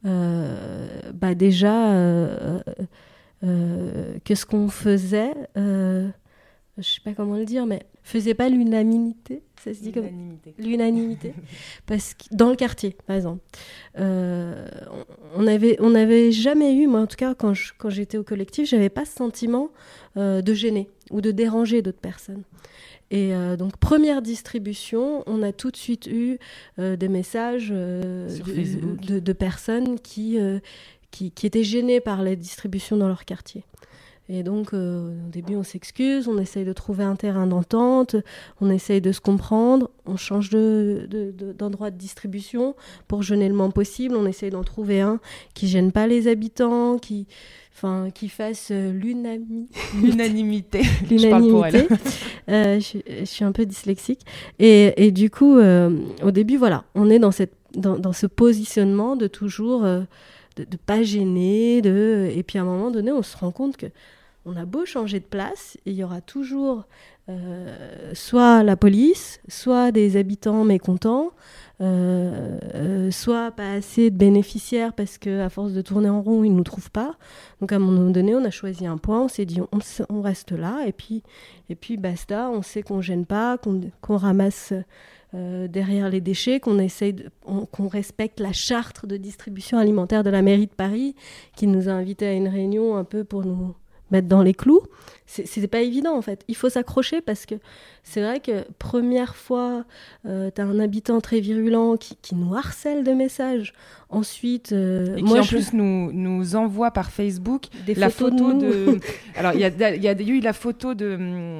[0.03, 2.59] bah déjà euh,
[3.43, 6.11] euh, que ce qu'on faisait, je
[6.81, 9.43] sais pas comment le dire, mais faisait pas l'unanimité?
[9.63, 10.07] Ça se dit comme
[10.57, 11.33] l'unanimité.
[11.85, 13.41] parce que dans le quartier par exemple
[13.99, 14.67] euh,
[15.35, 18.69] on avait on n'avait jamais eu moi en tout cas quand quand j'étais au collectif
[18.69, 19.69] j'avais pas ce sentiment
[20.17, 22.43] euh, de gêner ou de déranger d'autres personnes.
[23.09, 26.37] Et euh, donc première distribution on a tout de suite eu
[26.77, 30.37] des messages de, de, personnes qui,
[31.11, 33.63] qui, qui étaient gênées par les distributions dans leur quartier
[34.29, 38.17] et donc, euh, au début, on s'excuse, on essaye de trouver un terrain d'entente,
[38.59, 42.75] on essaye de se comprendre, on change d'endroit de, de, distribution
[43.07, 45.19] pour jeûner le moins possible, on essaye d'en trouver un
[45.53, 47.25] qui gêne pas les habitants, qui,
[47.73, 48.91] enfin, qui fasse euh,
[50.01, 50.81] l'unanimité.
[51.09, 51.87] l'unanimité.
[52.49, 54.21] euh, je, je, suis un peu dyslexique.
[54.59, 58.27] Et, et du coup, euh, au début, voilà, on est dans, cette, dans, dans ce
[58.27, 59.83] positionnement de toujours...
[59.83, 62.31] De, de pas gêner, de...
[62.35, 63.85] et puis à un moment donné, on se rend compte que
[64.47, 66.85] on a beau changer de place, il y aura toujours
[67.29, 71.31] euh, soit la police, soit des habitants mécontents,
[71.81, 76.45] euh, euh, soit pas assez de bénéficiaires parce que à force de tourner en rond,
[76.45, 77.15] ils nous trouvent pas.
[77.59, 80.53] Donc à un moment donné, on a choisi un point, on s'est dit on, reste
[80.53, 81.21] là et puis
[81.69, 83.57] et puis basta, on sait qu'on gêne pas,
[84.01, 84.73] qu'on ramasse
[85.33, 90.67] derrière les déchets, qu'on essaye, qu'on respecte la charte de distribution alimentaire de la mairie
[90.67, 91.13] de Paris,
[91.57, 93.75] qui nous a invités à une réunion un peu pour nous
[94.11, 94.81] mettre dans les clous.
[95.25, 96.45] C'est pas évident en fait.
[96.47, 97.55] Il faut s'accrocher parce que
[98.03, 99.83] c'est vrai que première fois,
[100.25, 103.73] euh, tu as un habitant très virulent qui, qui, nous harcèle de messages.
[104.09, 108.53] Ensuite, euh, et moi, qui en plus nous, nous envoie par Facebook des la photo
[108.53, 108.99] de.
[109.35, 111.59] Alors il y a, y a eu la photo de hum,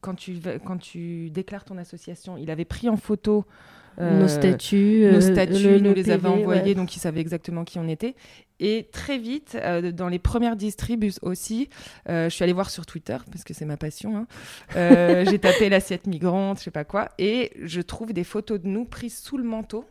[0.00, 2.36] quand tu quand tu déclares ton association.
[2.36, 3.44] Il avait pris en photo
[4.00, 7.88] euh, nos statuts, nos statuts, nous les avait envoyés, donc il savait exactement qui on
[7.88, 8.14] était.
[8.60, 11.68] Et très vite, euh, dans les premières distribus aussi,
[12.08, 14.26] euh, je suis allée voir sur Twitter, parce que c'est ma passion, hein.
[14.76, 18.66] euh, j'ai tapé l'assiette migrante, je sais pas quoi, et je trouve des photos de
[18.66, 19.84] nous prises sous le manteau,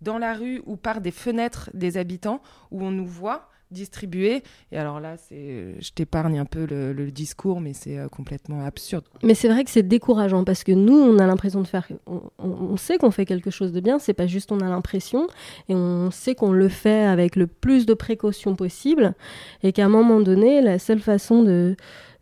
[0.00, 4.42] dans la rue ou par des fenêtres des habitants, où on nous voit distribué.
[4.70, 9.04] Et alors là, c'est, je t'épargne un peu le, discours, mais c'est euh, complètement absurde.
[9.22, 12.76] Mais c'est vrai que c'est décourageant parce que nous, on a l'impression de faire, on,
[12.76, 13.98] sait qu'on fait quelque chose de bien.
[13.98, 15.26] C'est pas juste on a l'impression
[15.68, 19.14] et on sait qu'on le fait avec le plus de précautions possible
[19.62, 21.76] et qu'à un moment donné, la seule façon de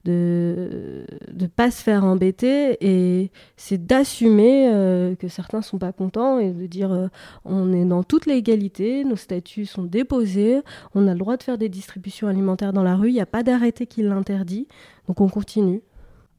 [0.05, 6.39] de ne pas se faire embêter et c'est d'assumer euh, que certains sont pas contents
[6.39, 7.09] et de dire euh,
[7.45, 10.63] on est dans toute l'égalité, nos statuts sont déposés,
[10.95, 13.27] on a le droit de faire des distributions alimentaires dans la rue, il n'y a
[13.27, 14.69] pas d'arrêté qui l'interdit,
[15.07, 15.83] donc on continue.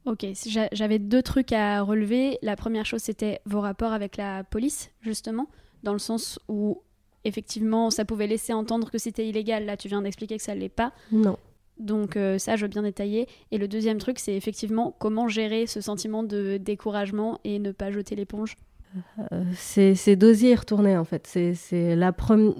[0.04, 0.26] Ok,
[0.72, 2.36] j'avais deux trucs à relever.
[2.42, 5.46] La première chose, c'était vos rapports avec la police, justement,
[5.84, 6.82] dans le sens où
[7.24, 9.64] effectivement, ça pouvait laisser entendre que c'était illégal.
[9.64, 10.92] Là, tu viens d'expliquer que ça ne l'est pas.
[11.12, 11.38] Non.
[11.82, 13.26] Donc euh, ça, je veux bien détailler.
[13.50, 17.90] Et le deuxième truc, c'est effectivement comment gérer ce sentiment de découragement et ne pas
[17.90, 18.56] jeter l'éponge.
[19.32, 21.26] Euh, c'est d'oser y retourner en fait.
[21.26, 22.54] C'est la première.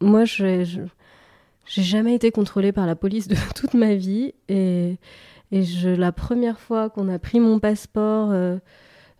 [0.00, 0.66] Moi, j'ai
[1.66, 4.96] jamais été contrôlée par la police de toute ma vie et,
[5.50, 5.64] et
[5.96, 8.32] la première fois qu'on a pris mon passeport.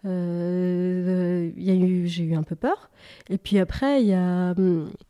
[0.06, 2.90] Euh, j'ai eu un peu peur.
[3.28, 4.54] Et puis après, il y, a,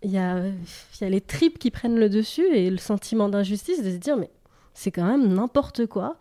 [0.03, 4.16] y a les tripes qui prennent le dessus et le sentiment d'injustice de se dire,
[4.16, 4.30] mais
[4.79, 6.16] c'est quand même n'importe quoi.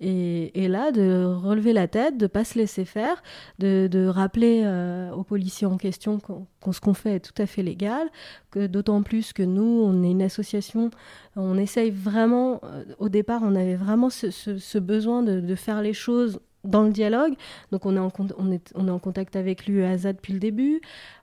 [0.00, 3.22] Et, et, là, de relever la tête, de pas se laisser faire,
[3.58, 7.44] de, de rappeler euh, aux policiers en question qu'on ce qu'on fait est tout à
[7.44, 8.08] fait légal,
[8.50, 10.90] que d'autant plus que nous, on est une association,
[11.36, 15.92] on essaye vraiment, euh, au départ, on avait vraiment ce, besoin de, de, faire les
[15.92, 17.34] choses dans le dialogue.
[17.72, 20.80] Donc on est en, on est, on est en contact avec l'UEASA depuis le début.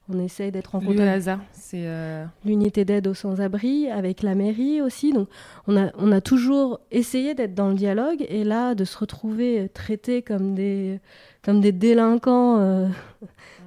[0.07, 1.29] On essaye d'être en contact.
[1.51, 5.11] C'est euh, l'unité d'aide aux sans-abri, avec la mairie aussi.
[5.11, 5.27] Donc
[5.67, 9.69] on a, on a toujours essayé d'être dans le dialogue et là de se retrouver
[9.73, 10.99] traités comme des,
[11.43, 12.59] comme des délinquants.
[12.59, 12.87] Euh,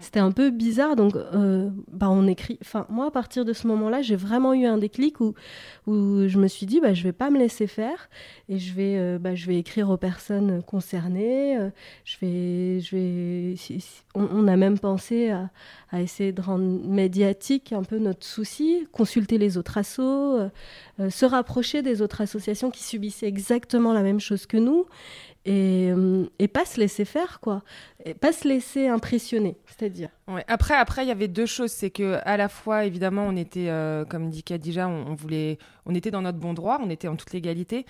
[0.01, 0.96] c'était un peu bizarre.
[0.96, 2.59] Donc, euh, bah, on écrit.
[2.62, 5.34] Enfin, moi, à partir de ce moment-là, j'ai vraiment eu un déclic où,
[5.86, 8.09] je me suis dit, bah, je vais pas me laisser faire
[8.49, 11.59] et je vais, euh, bah, écrire aux personnes concernées.
[11.59, 11.70] Euh.
[14.14, 15.51] On, a même pensé à,
[15.90, 20.38] à, essayer de rendre médiatique un peu notre souci, consulter les autres assos,
[21.09, 24.86] se rapprocher des autres associations qui subissaient exactement la même chose que nous
[25.49, 25.92] et,
[26.38, 27.62] et, pas se laisser faire quoi
[28.05, 30.11] et pas se laisser impressionner c'est-à-dire
[30.46, 33.68] après après il y avait deux choses c'est que à la fois évidemment on était
[33.68, 37.16] euh, comme dit Kadija on, voulait on était dans notre bon droit on était en
[37.16, 37.86] toute légalité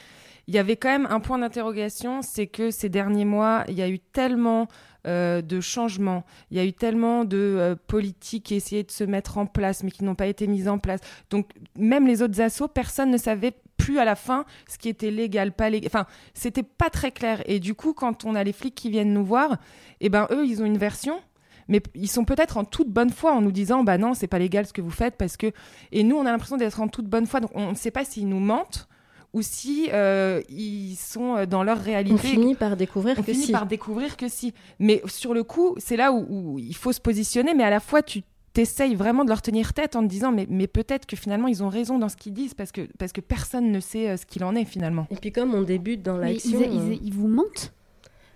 [0.46, 3.82] il y avait quand même un point d'interrogation c'est que ces derniers mois il y
[3.82, 4.68] a eu tellement
[5.06, 6.24] euh, de changements.
[6.50, 9.84] Il y a eu tellement de euh, politiques qui essayaient de se mettre en place,
[9.84, 11.00] mais qui n'ont pas été mises en place.
[11.30, 15.10] Donc, même les autres assos, personne ne savait plus à la fin ce qui était
[15.10, 15.88] légal, pas légal.
[15.88, 17.42] Enfin, c'était pas très clair.
[17.46, 19.56] Et du coup, quand on a les flics qui viennent nous voir,
[20.00, 21.20] eh ben eux, ils ont une version.
[21.68, 24.38] Mais ils sont peut-être en toute bonne foi en nous disant bah non c'est pas
[24.38, 25.52] légal ce que vous faites parce que
[25.92, 28.06] et nous on a l'impression d'être en toute bonne foi donc on ne sait pas
[28.06, 28.88] s'ils nous mentent
[29.34, 32.14] ou si euh, ils sont euh, dans leur réalité.
[32.14, 34.54] On finit par découvrir on que finit par découvrir que si.
[34.78, 37.80] Mais sur le coup, c'est là où, où, il faut se positionner, mais à la
[37.80, 38.22] fois tu
[38.58, 41.62] t'essayes vraiment de leur tenir tête en te disant mais, mais peut-être que finalement ils
[41.62, 44.26] ont raison dans ce qu'ils disent parce que, parce que personne ne sait euh, ce
[44.26, 45.06] qu'il en est finalement.
[45.12, 46.60] Et puis comme on débute dans l'action...
[46.60, 47.72] Ils, ils, ils, vous mentent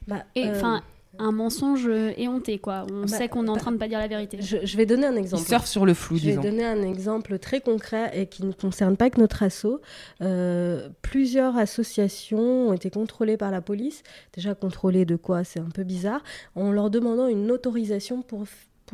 [0.06, 0.82] bah, Enfin,
[1.18, 2.86] un mensonge éhonté, quoi.
[2.92, 4.38] On bah, sait qu'on est en train de pas dire la vérité.
[4.40, 5.42] Je, je vais donner un exemple.
[5.42, 6.40] Ils surfent sur le flou, je disons.
[6.40, 9.80] Je vais donner un exemple très concret et qui ne concerne pas que notre asso.
[10.20, 14.04] Euh, plusieurs associations ont été contrôlées par la police.
[14.34, 15.42] Déjà contrôlées de quoi?
[15.42, 16.22] C'est un peu bizarre.
[16.54, 18.44] En leur demandant une autorisation pour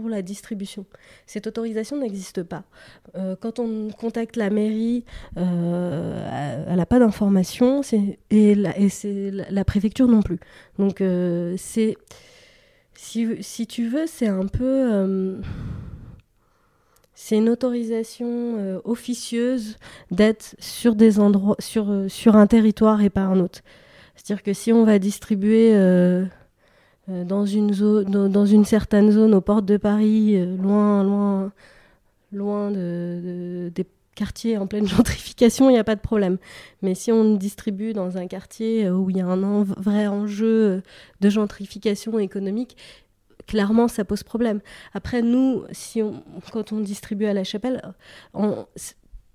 [0.06, 0.86] la distribution.
[1.26, 2.62] Cette autorisation n'existe pas.
[3.16, 5.04] Euh, quand on contacte la mairie,
[5.36, 7.80] euh, elle n'a pas d'information
[8.30, 8.74] et, la,
[9.50, 10.38] la, préfecture non plus.
[10.78, 11.96] Donc euh, c'est
[12.94, 15.40] si, tu veux, c'est un peu
[17.14, 19.78] c'est une autorisation officieuse
[20.10, 23.60] d'être sur des endroits sur un territoire et pas un autre.
[24.14, 25.72] C'est-à-dire que si on va distribuer
[27.08, 31.52] dans une zone, dans une certaine zone aux portes de Paris, euh, loin, loin,
[32.32, 36.38] loin de, de, des quartiers en pleine gentrification, il n'y a pas de problème.
[36.82, 40.82] Mais si on distribue dans un quartier euh, où il y a un vrai enjeu
[41.20, 42.76] de gentrification économique,
[43.46, 44.60] clairement, ça pose problème.
[44.92, 47.82] Après, nous, si on, quand on distribue à la chapelle,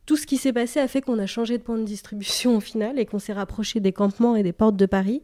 [0.05, 2.59] tout ce qui s'est passé a fait qu'on a changé de point de distribution au
[2.59, 5.21] final et qu'on s'est rapproché des campements et des portes de Paris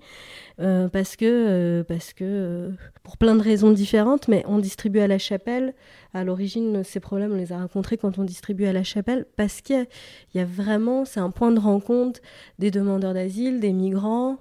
[0.60, 2.70] euh, parce que, euh, parce que euh,
[3.04, 5.74] pour plein de raisons différentes, mais on distribue à la chapelle.
[6.14, 9.62] À l'origine, ces problèmes, on les a rencontrés quand on distribue à la chapelle parce
[9.62, 9.88] qu'il
[10.34, 12.20] y, y, a vraiment, c'est un point de rencontre
[12.58, 14.38] des demandeurs d'asile, des migrants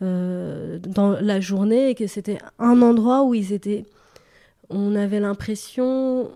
[0.00, 3.84] dans la journée et que c'était un endroit où ils étaient.
[4.68, 6.28] On avait l'impression,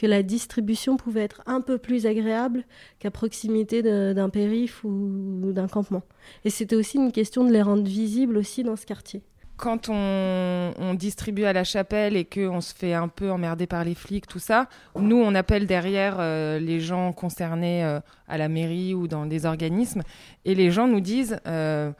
[0.00, 2.64] que la distribution pouvait être un peu plus agréable
[3.00, 6.02] qu'à proximité d'un périph' ou d'un campement.
[6.46, 9.20] Et c'était aussi une question de les rendre visibles aussi dans ce quartier.
[9.58, 13.94] Quand on, distribue à la chapelle et qu'on se fait un peu emmerder par les
[13.94, 18.94] flics, tout ça, nous, on appelle derrière euh, les gens concernés euh, à la mairie
[18.94, 20.02] ou dans des organismes,
[20.46, 21.38] et les gens nous disent...
[21.46, 21.92] Euh,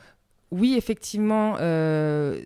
[0.53, 1.55] oui, effectivement,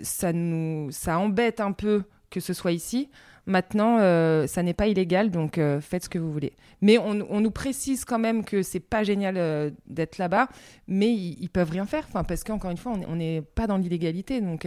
[0.03, 3.09] ça nous, ça embête un peu que ce soit ici.
[3.47, 6.55] Maintenant, euh, ça n'est pas illégal, donc euh, faites ce que vous voulez.
[6.81, 10.49] Mais on, nous précise quand même que c'est pas génial euh, d'être là-bas,
[10.89, 14.41] mais ils, ils, peuvent rien faire, parce qu'encore une fois, on n'est pas dans l'illégalité.
[14.41, 14.67] Donc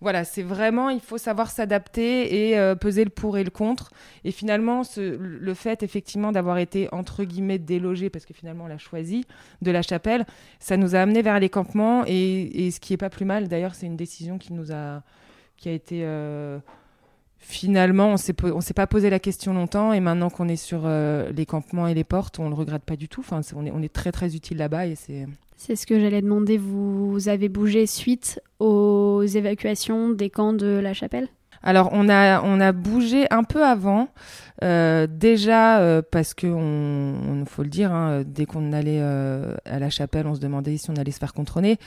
[0.00, 3.90] voilà, c'est vraiment, il faut savoir s'adapter et peser le pour et le contre.
[4.24, 8.78] Et finalement, le fait effectivement d'avoir été entre guillemets délogé, parce que finalement on l'a
[8.78, 9.24] choisi,
[9.62, 10.26] de la chapelle,
[10.60, 12.04] ça nous a amené vers les campements.
[12.06, 15.02] Et, et ce qui est pas plus mal, d'ailleurs, c'est une décision qui nous a,
[15.56, 16.04] qui a été
[17.38, 20.82] finalement, on s'est on s'est pas posé la question longtemps et maintenant qu'on est sur
[20.84, 23.20] euh, les campements et les portes, on le regrette pas du tout.
[23.20, 25.26] Enfin, on est on est très très utile là-bas et c'est.
[25.56, 26.56] C'est ce que j'allais demander.
[26.56, 31.28] Vous avez bougé suite aux évacuations des camps de la Chapelle?
[31.62, 34.08] Alors on a on a bougé un peu avant,
[34.62, 39.54] euh, déjà euh, parce que on, on, faut le dire, hein, dès qu'on allait euh,
[39.64, 41.78] à la chapelle, on se demandait si on allait se faire contrôler.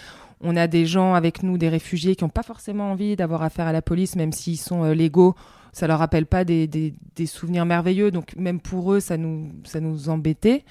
[0.44, 3.68] On a des gens avec nous, des réfugiés qui n'ont pas forcément envie d'avoir affaire
[3.68, 5.36] à la police, même s'ils sont euh, légaux.
[5.74, 6.94] Ça leur rappelle pas des,
[7.26, 10.66] souvenirs merveilleux, donc même pour eux, ça nous embêtait,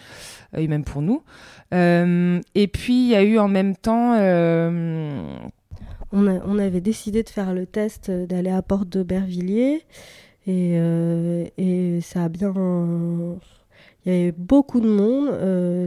[0.55, 1.23] et même pour nous.
[1.73, 4.13] et puis il y a eu en même temps
[6.13, 9.87] on, avait décidé de faire le test d'aller à Porte d'Aubervilliers
[10.47, 10.75] et,
[11.57, 12.53] et ça a bien
[14.07, 15.31] il y avait beaucoup de monde,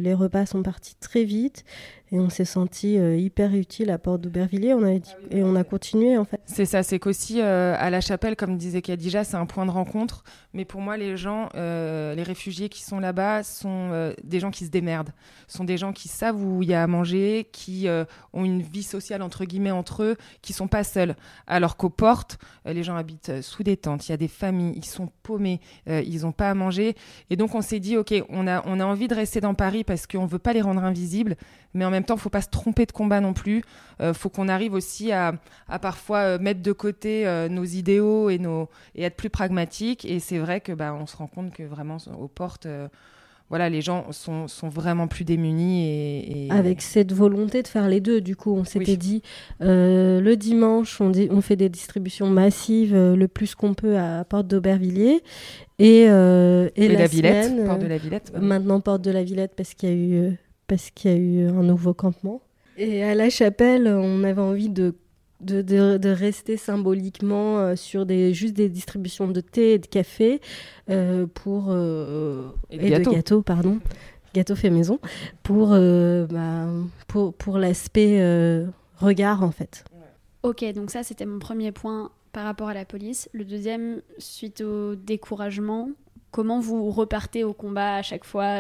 [0.02, 1.66] les repas sont partis très vite
[2.14, 4.76] et on s'est senti euh, hyper utile à Porte d'Aubervilliers.
[4.76, 6.40] On a dit, et on a continué en fait.
[6.46, 9.72] C'est ça, c'est qu'aussi euh, à la chapelle, comme disait Khadija, c'est un point de
[9.72, 10.24] rencontre.
[10.54, 14.66] Mais pour moi, les gens, euh, les réfugiés qui sont là-bas, sont des gens qui
[14.66, 15.12] se démerdent.
[15.48, 17.88] sont des gens qui savent où il y a à manger, qui
[18.34, 21.16] ont une vie sociale entre guillemets entre eux, qui sont pas seuls.
[21.48, 24.08] Alors qu'aux portes, les gens habitent sous des tentes.
[24.08, 26.96] Il y a des familles, ils sont paumés, ils n'ont pas à manger.
[27.32, 29.84] Et donc on s'est dit, ok, on a on a envie de rester dans Paris
[29.84, 31.36] parce qu'on veut pas les rendre invisibles,
[31.74, 33.64] mais en même temps, faut pas se tromper de combat non plus.
[34.02, 35.34] Euh, faut qu'on arrive aussi à,
[35.82, 40.06] parfois euh, mettre de côté euh, nos idéaux et, nos, et être plus pragmatique.
[40.06, 42.68] Et c'est vrai que bah, on se rend compte que vraiment aux portes
[43.50, 45.88] voilà, les gens sont, sont, vraiment plus démunis.
[45.88, 49.22] Et, Avec cette volonté de faire les deux, du coup, on s'était dit,
[49.60, 54.48] le dimanche, on, dit, on, fait des distributions massives le plus qu'on peut à Porte
[54.48, 55.22] d'Aubervilliers.
[55.78, 58.34] Et, et, la, Villette, Porte de la Villette.
[58.42, 60.38] Maintenant, Porte de la Villette, parce qu'il y a eu
[60.68, 62.42] parce qu'il y a eu un nouveau campement.
[62.78, 64.96] Et à la chapelle, on avait envie de,
[65.42, 65.62] de,
[65.98, 70.42] de, rester symboliquement euh, sur des, juste des distributions de thé et de café
[70.90, 73.42] euh, pour, euh, et, de, gâteaux.
[73.42, 73.80] pardon,
[74.34, 75.00] gâteaux fait maison,
[75.44, 76.68] pour, bah,
[77.08, 78.24] pour, pour l'aspect
[78.98, 79.84] regard en fait.
[80.42, 83.30] Ok, donc ça c'était mon premier point par rapport à la police.
[83.34, 85.90] Le deuxième, suite au découragement,
[86.32, 88.58] comment vous repartez au combat à chaque fois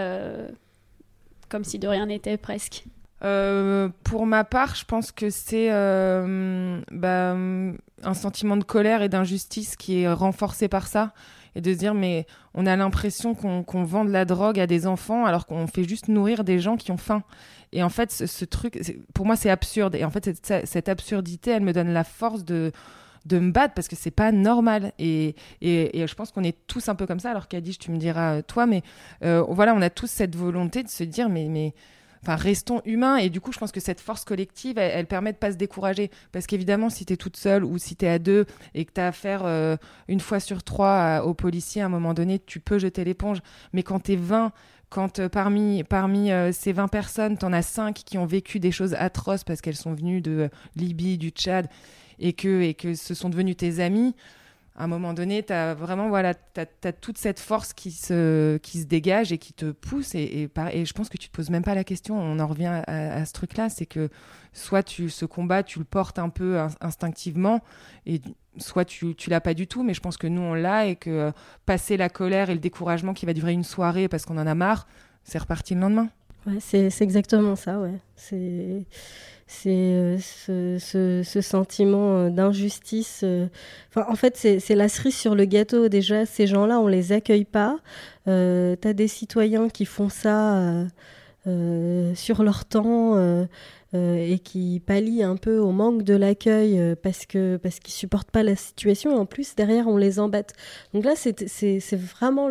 [1.49, 2.85] comme si de rien n'était presque
[3.23, 9.07] euh, pour ma part, je pense que c'est euh, bah, un sentiment de colère et
[9.07, 11.13] d'injustice qui est renforcé par ça.
[11.55, 12.25] Et de se dire, mais
[12.55, 16.07] on a l'impression qu'on vend de la drogue à des enfants alors qu'on fait juste
[16.07, 17.23] nourrir des gens qui ont faim.
[17.71, 18.79] Et en fait, ce, truc,
[19.13, 19.95] pour moi, c'est absurde.
[19.95, 22.71] Et en fait, cette, cette, absurdité, elle me donne la force de,
[23.25, 24.93] de me battre parce que c'est pas normal.
[24.99, 27.31] Et, et, je pense qu'on est tous un peu comme ça.
[27.31, 28.83] Alors Kadij, tu me diras toi, mais
[29.23, 31.73] euh, voilà, on a tous cette volonté de se dire, mais, mais
[32.21, 33.17] enfin, restons humains.
[33.17, 36.11] Et du coup, je pense que cette force collective, elle, permet de pas se décourager.
[36.31, 38.91] Parce qu'évidemment, si tu es toute seule ou si tu es à deux et que
[38.93, 42.59] tu as affaire euh, une fois sur trois aux policiers, à un moment donné, tu
[42.59, 43.39] peux jeter l'éponge.
[43.71, 44.51] Mais quand tu es 20,
[44.89, 48.71] quand euh, parmi, parmi ces 20 personnes, tu en as 5 qui ont vécu des
[48.71, 51.69] choses atroces parce qu'elles sont venues de Libye, du Tchad,
[52.19, 54.15] et que, et que ce sont devenus tes amis,
[54.75, 58.85] à un moment donné, tu as vraiment voilà, toute cette force qui se, qui se
[58.85, 60.15] dégage et qui te pousse.
[60.15, 62.19] Et, et, je pense que tu te poses même pas la question.
[62.19, 64.09] On en revient à, ce truc-là c'est que
[64.51, 67.61] soit tu, ce combat, tu le portes un peu instinctivement,
[68.05, 68.21] et
[68.57, 69.83] soit tu, tu l'as pas du tout.
[69.83, 71.31] Mais je pense que nous, on l'a et que euh,
[71.65, 74.55] passer la colère et le découragement qui va durer une soirée parce qu'on en a
[74.55, 74.87] marre,
[75.23, 76.09] c'est reparti le lendemain.
[76.59, 77.99] C'est exactement ça, ouais.
[78.15, 78.85] C'est
[79.53, 80.17] c'est euh,
[80.79, 83.21] ce, sentiment euh, d'injustice.
[83.23, 83.47] Euh.
[83.95, 85.89] En fait, c'est la cerise sur le gâteau.
[85.89, 87.77] Déjà, ces gens-là, on les accueille pas.
[88.27, 90.85] Euh, tu as des citoyens qui font ça
[91.45, 93.45] sur leur temps
[93.93, 98.43] et qui pallient un peu au manque de l'accueil parce que parce qu'ils supportent pas
[98.43, 99.15] la situation.
[99.15, 100.53] En plus, derrière, on les embête.
[100.93, 102.49] Donc là, c'est vraiment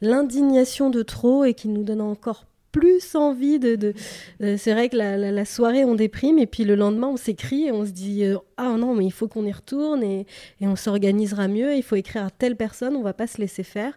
[0.00, 3.94] l'indignation de trop et qui nous donne encore plus envie de.
[4.40, 7.84] c'est vrai que la, soirée, on déprime, et puis le lendemain, on s'écrit et on
[7.84, 10.26] se dit euh, Ah non, mais il faut qu'on y retourne, et,
[10.60, 13.96] on s'organisera mieux, il faut écrire à telle personne, on va pas se laisser faire,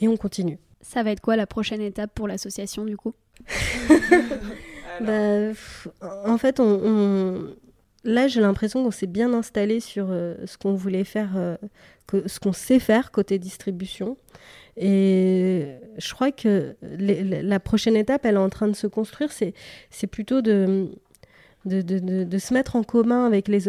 [0.00, 0.58] et on continue.
[0.80, 3.14] Ça va être quoi la prochaine étape pour l'association, du coup?
[5.00, 5.52] Bah,
[6.24, 7.54] En fait, on,
[8.06, 11.56] là, j'ai l'impression qu'on s'est bien installé sur euh, ce qu'on voulait faire, euh,
[12.26, 14.16] ce qu'on sait faire côté distribution.
[14.76, 15.66] Et
[15.98, 20.42] je crois que la prochaine étape, elle est en train de se construire, c'est plutôt
[20.42, 20.88] de,
[21.64, 23.68] se mettre en commun avec les,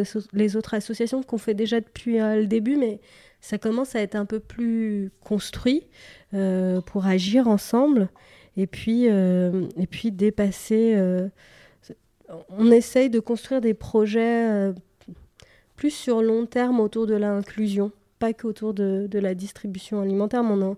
[0.57, 2.99] autres associations qu'on fait déjà depuis euh, le début, mais
[3.39, 5.87] ça commence à être un peu plus construit
[6.31, 8.09] pour agir ensemble
[8.57, 9.07] et puis
[10.11, 10.95] dépasser.
[12.49, 14.73] On essaye de construire des projets
[15.75, 20.75] plus sur long terme autour de l'inclusion pas qu'autour de, de, la distribution alimentaire, mais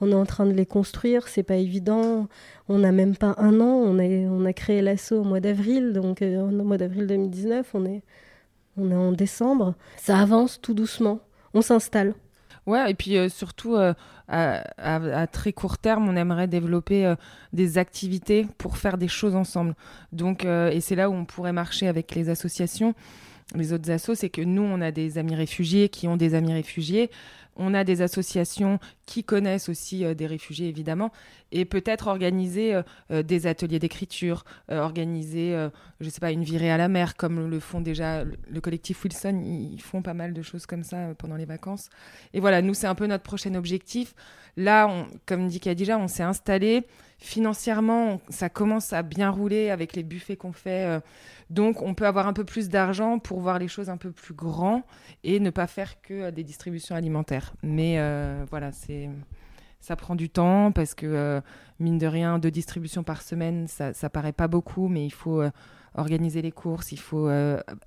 [0.00, 2.28] on, est en train de les construire, c'est pas évident.
[2.68, 5.92] On n'a même pas un an, on a, on a créé l'assaut au mois d'avril,
[5.92, 8.02] donc euh, au mois d'avril 2019, on est,
[8.76, 9.74] on est en décembre.
[9.96, 11.20] Ça avance tout doucement,
[11.54, 12.14] on s'installe.
[12.66, 13.92] Ouais, et puis euh, surtout, euh,
[14.28, 17.12] à, très court terme, on aimerait développer
[17.52, 19.74] des activités pour faire des choses ensemble.
[20.12, 22.94] Donc, et c'est là où on pourrait marcher avec les associations
[23.54, 26.52] les autres assos, c'est que nous, on a des amis réfugiés qui ont des amis
[26.52, 27.10] réfugiés.
[27.56, 31.12] On a des associations qui connaissent aussi des réfugiés évidemment,
[31.50, 32.80] et peut-être organiser
[33.10, 35.68] des ateliers d'écriture, organiser,
[36.00, 39.42] je sais pas, une virée à la mer comme le font déjà le collectif Wilson,
[39.44, 41.90] ils font pas mal de choses comme ça pendant les vacances.
[42.32, 44.14] Et voilà, nous c'est un peu notre prochain objectif.
[44.56, 46.86] Là, on, comme dit Kadija, on s'est installé
[47.18, 51.00] financièrement, ça commence à bien rouler avec les buffets qu'on fait.
[51.52, 54.32] Donc, on peut avoir un peu plus d'argent pour voir les choses un peu plus
[54.32, 54.84] grands
[55.22, 57.52] et ne pas faire que euh, des distributions alimentaires.
[57.62, 59.10] Mais euh, voilà, c'est
[59.78, 61.40] ça prend du temps parce que, euh,
[61.78, 65.42] mine de rien, deux distributions par semaine, ça, ça paraît pas beaucoup, mais il faut
[65.94, 67.28] organiser les courses, il faut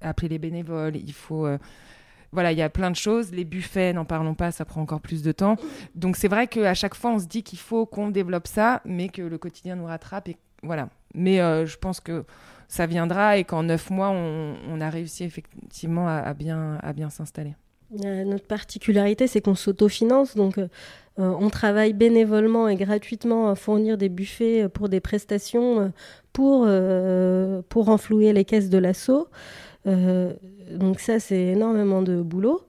[0.02, 1.48] appeler les bénévoles, il faut.
[2.36, 3.32] Voilà, il y a plein de choses.
[3.32, 5.56] Les buffets, n'en parlons pas, ça prend encore plus de temps.
[5.96, 9.08] Donc c'est vrai qu'à chaque fois, on se dit qu'il faut qu'on développe ça, mais
[9.08, 10.28] que le quotidien nous rattrape.
[10.28, 10.90] Et voilà.
[11.16, 12.26] Mais je pense que
[12.68, 17.56] ça viendra et qu'en neuf mois, on, a réussi effectivement à, bien, à bien s'installer.
[18.04, 20.68] Euh, notre particularité, c'est qu'on s'autofinance, donc euh,
[21.18, 25.94] on travaille bénévolement et gratuitement à fournir des buffets pour des prestations
[26.34, 26.68] pour,
[27.70, 29.30] pour renflouer les caisses de l'assaut.
[29.86, 32.62] Donc ça, c'est énormément de boulot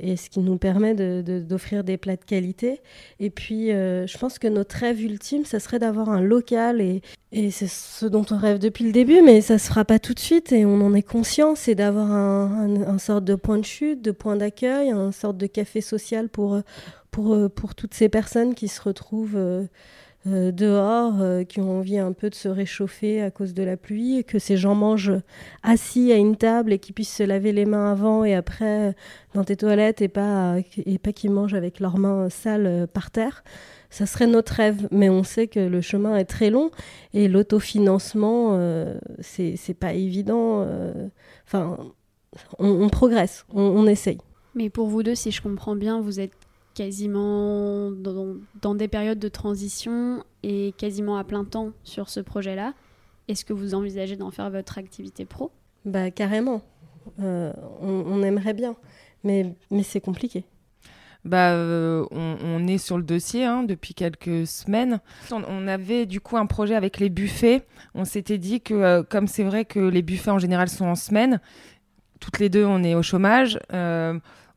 [0.00, 2.80] et ce qui nous permet d'offrir des plats de qualité.
[3.20, 7.02] Et puis, euh, je pense que notre rêve ultime, ça serait d'avoir un local, et,
[7.32, 10.14] et c'est ce dont on rêve depuis le début, mais ça se fera pas tout
[10.14, 13.64] de suite, et on en est conscient, c'est d'avoir un, un, sorte de point de
[13.64, 16.60] chute, de point d'accueil, un sorte de café social pour,
[17.10, 19.36] pour, pour toutes ces personnes qui se retrouvent...
[19.36, 19.64] Euh,
[20.28, 23.76] euh, dehors euh, qui ont envie un peu de se réchauffer à cause de la
[23.76, 25.20] pluie que ces gens mangent
[25.64, 28.94] assis à une table et qu'ils puissent se laver les mains avant et après
[29.34, 33.10] dans tes toilettes et pas, et pas qu'ils mangent avec leurs mains sales euh, par
[33.10, 33.42] terre.
[33.90, 36.70] Ça serait notre rêve, mais on sait que le chemin est très long
[37.14, 38.58] et l'autofinancement,
[39.20, 40.66] c'est pas évident.
[41.44, 41.76] Enfin,
[42.58, 44.16] on, progresse, on, on essaye.
[44.54, 46.32] Mais pour vous deux, si je comprends bien, vous êtes
[46.74, 52.74] quasiment dans, des périodes de transition et quasiment à plein temps sur ce projet-là.
[53.28, 55.50] Est-ce que vous envisagez d'en faire votre activité pro?
[55.84, 56.62] Bah carrément.
[57.20, 58.76] Euh, on, aimerait bien,
[59.24, 60.44] mais, mais c'est compliqué.
[61.24, 65.00] Bah, euh, on, est sur le dossier hein, depuis quelques semaines.
[65.30, 67.62] On, avait du coup un projet avec les buffets.
[67.94, 70.96] On s'était dit que, euh, comme c'est vrai que les buffets en général sont en
[70.96, 71.40] semaine,
[72.18, 73.58] toutes les deux on est au chômage.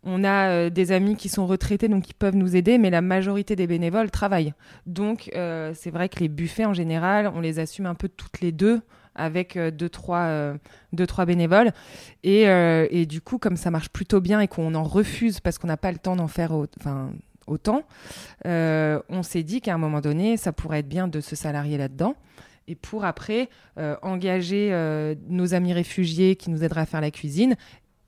[0.05, 3.01] On a euh, des amis qui sont retraités, donc qui peuvent nous aider, mais la
[3.01, 4.53] majorité des bénévoles travaillent.
[4.85, 8.39] Donc, euh, c'est vrai que les buffets, en général, on les assume un peu toutes
[8.39, 8.81] les deux
[9.15, 11.71] avec euh, deux, trois, bénévoles.
[12.23, 15.77] Et, du coup, comme ça marche plutôt bien et qu'on en refuse parce qu'on n'a
[15.77, 16.51] pas le temps d'en faire
[17.47, 17.83] autant,
[18.45, 22.15] on s'est dit qu'à un moment donné, ça pourrait être bien de se salarier là-dedans
[22.67, 23.49] et pour après
[24.01, 24.71] engager
[25.29, 27.55] nos amis réfugiés qui nous aideraient à faire la cuisine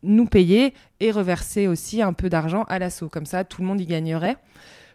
[0.03, 3.09] nous payer et reverser aussi un peu d'argent à l'assaut.
[3.09, 4.37] Comme ça, tout le monde y gagnerait.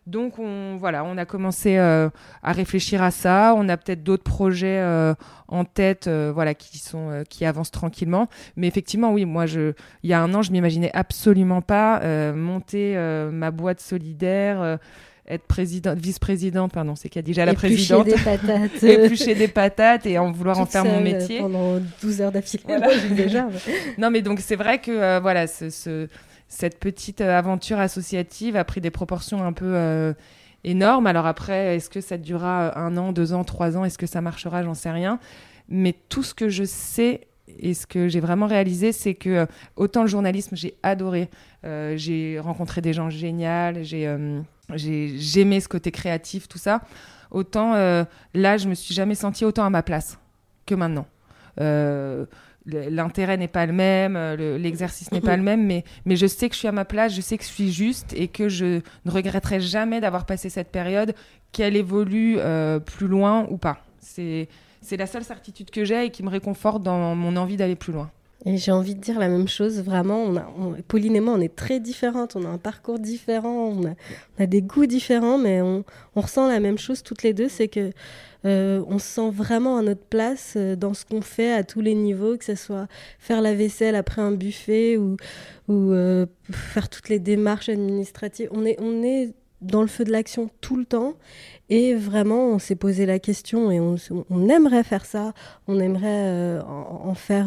[0.07, 2.11] Donc on voilà, on a commencé euh,
[2.43, 3.55] à réfléchir à ça.
[3.57, 5.15] On a peut-être d'autres projets euh,
[5.47, 8.29] en tête, euh, voilà, qui sont qui avancent tranquillement.
[8.57, 12.01] Mais effectivement, oui, moi, je, il y a un an, je m'imaginais absolument pas
[12.33, 12.97] monter
[13.31, 14.79] ma boîte solidaire
[15.29, 18.07] être présidente, vice-présidente, pardon, c'est a déjà la présidente.
[18.07, 18.83] des patates.
[18.83, 21.39] éplucher des patates et en vouloir en faire mon métier.
[21.39, 22.64] Pendant 12 heures d'affilée,
[23.11, 23.49] déjà.
[23.99, 26.09] non, mais donc c'est vrai que euh, voilà, ce,
[26.49, 30.12] cette petite euh, aventure associative a pris des proportions un peu euh,
[30.64, 31.07] énormes.
[31.07, 33.85] Alors après, est-ce que ça durera un an, deux ans, trois ans?
[33.85, 34.64] Est-ce que ça marchera?
[34.64, 35.20] J'en sais rien.
[35.68, 40.03] Mais tout ce que je sais et ce que j'ai vraiment réalisé, c'est que autant
[40.03, 41.28] le journalisme, j'ai adoré.
[41.62, 44.07] j'ai rencontré des gens géniaux, j'ai
[44.76, 46.82] j'aimais ce côté créatif, tout ça.
[47.30, 50.18] Autant euh, là, je me suis jamais sentie autant à ma place
[50.66, 51.07] que maintenant.
[51.61, 52.26] Euh,
[52.66, 56.49] l'intérêt n'est pas le même, euh, l'exercice n'est pas le même, mais, mais je sais
[56.49, 58.80] que je suis à ma place, je sais que je suis juste et que je
[59.05, 61.14] ne regretterai jamais d'avoir passé cette période,
[61.53, 62.38] qu'elle évolue
[62.86, 63.84] plus loin ou pas.
[63.99, 64.49] C'est
[64.91, 68.11] la seule certitude que j'ai et qui me réconforte dans mon envie d'aller plus loin.
[68.45, 70.24] Et j'ai envie de dire la même chose, vraiment.
[70.24, 70.43] On a,
[70.89, 72.35] Pauline et moi, on est très différentes.
[72.35, 73.95] On a un parcours différent, on
[74.41, 75.85] a, des goûts différents, mais on,
[76.16, 77.49] ressent la même chose toutes les deux.
[77.49, 77.93] C'est que
[78.45, 81.80] euh, on se sent vraiment à notre place euh, dans ce qu'on fait à tous
[81.80, 82.89] les niveaux, que ce soit
[83.20, 85.16] faire la vaisselle après un buffet ou,
[85.68, 88.49] ou euh, faire toutes les démarches administratives.
[88.51, 89.33] On est, on est
[89.63, 91.15] dans le feu de l'action tout le temps.
[91.71, 95.33] Et vraiment, on s'est posé la question et on, aimerait faire ça.
[95.69, 97.47] On aimerait en, faire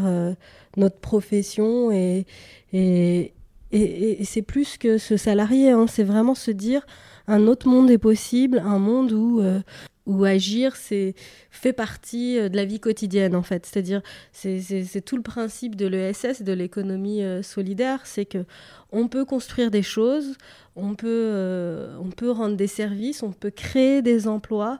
[0.78, 2.26] notre profession et,
[2.74, 3.34] et,
[3.72, 5.86] et, c'est plus que se salarier, hein.
[5.88, 6.86] c'est vraiment se dire
[7.28, 9.59] un autre monde est possible, un monde où, euh,
[10.06, 11.16] où agir c'est
[11.49, 13.66] fait partie euh, de la vie quotidienne en fait.
[13.66, 14.01] C'est-à-dire
[14.32, 18.45] c'est tout le principe de l'ESS, de l'économie euh, solidaire, c'est que
[18.91, 20.36] on peut construire des choses,
[20.76, 24.80] on peut, on peut rendre des services, on peut créer des emplois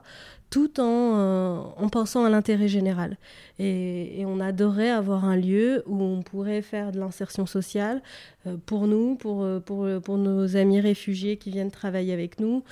[0.56, 3.18] tout en, euh, en pensant à l'intérêt général.
[3.58, 8.00] Et, on adorait avoir un lieu où on pourrait faire de l'insertion sociale
[8.46, 12.62] euh, pour nous, pour, euh, pour, pour, nos amis réfugiés qui viennent travailler avec nous.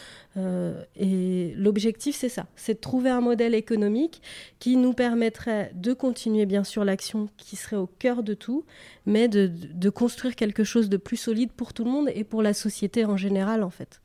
[0.97, 4.23] et l'objectif, c'est ça, c'est de trouver un modèle économique
[4.61, 8.65] qui nous permettrait de continuer, bien sûr, l'action qui serait au cœur de tout,
[9.05, 12.43] mais de, de construire quelque chose de plus solide pour tout le monde et pour
[12.43, 14.01] la société en général, en fait.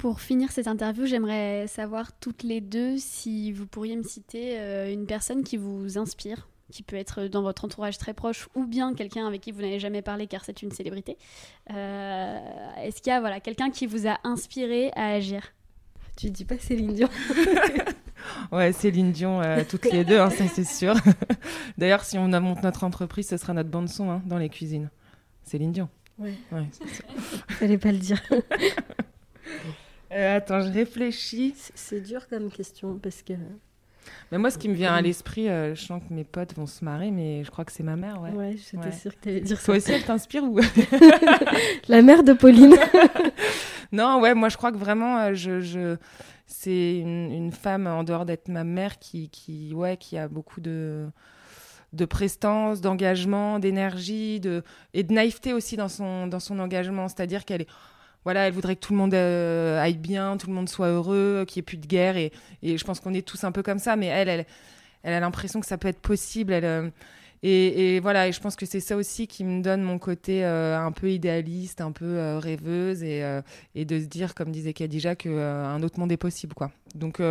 [0.00, 4.90] Pour finir cette interview, j'aimerais savoir toutes les deux si vous pourriez me citer euh,
[4.90, 8.94] une personne qui vous inspire, qui peut être dans votre entourage très proche ou bien
[8.94, 11.18] quelqu'un avec qui vous n'avez jamais parlé car c'est une célébrité.
[11.70, 12.38] Euh,
[12.78, 15.52] est-ce qu'il y a voilà, quelqu'un qui vous a inspiré à agir?
[16.16, 17.10] Tu dis pas Céline Dion
[18.52, 20.94] Ouais, Céline Dion, euh, toutes les deux, hein, ça c'est sûr.
[21.76, 24.88] D'ailleurs, si on monte notre entreprise, ce sera notre bande-son hein, dans les cuisines.
[25.42, 25.90] Céline Dion.
[26.18, 26.32] Ouais.
[26.52, 26.70] ouais
[27.50, 28.22] Fallait pas le dire.
[30.12, 31.54] Euh, attends, je réfléchis.
[31.74, 33.34] C'est dur comme question parce que.
[34.32, 36.66] Mais moi, ce qui me vient à l'esprit, euh, je sens que mes potes vont
[36.66, 38.30] se marrer, mais je crois que c'est ma mère, ouais.
[38.30, 39.66] Ouais, j'étais sûre que tu allais dire ça.
[39.66, 40.58] Toi aussi, elle t'inspire ou
[41.88, 42.76] La mère de Pauline.
[43.92, 45.96] non, ouais, moi, je crois que vraiment, euh, je, je...
[46.46, 50.60] c'est une, une, femme en dehors d'être ma mère qui, qui, ouais, qui a beaucoup
[50.60, 51.08] de
[51.92, 54.62] de prestance, d'engagement, d'énergie, de
[54.94, 57.08] et de naïveté aussi dans son dans son engagement.
[57.08, 57.68] C'est-à-dire qu'elle est
[58.24, 61.44] voilà, elle voudrait que tout le monde euh, aille bien, tout le monde soit heureux,
[61.48, 62.16] qu'il n'y ait plus de guerre.
[62.16, 63.96] Et, je pense qu'on est tous un peu comme ça.
[63.96, 64.46] Mais elle, elle,
[65.02, 66.52] elle a l'impression que ça peut être possible.
[66.52, 66.90] Elle, euh,
[67.42, 70.78] et, voilà, et je pense que c'est ça aussi qui me donne mon côté euh,
[70.78, 73.22] un peu idéaliste, un peu rêveuse, et,
[73.74, 76.54] et, de se dire, comme disait Khadija, qu'un autre monde est possible.
[76.54, 76.70] quoi.
[76.94, 77.22] Donc,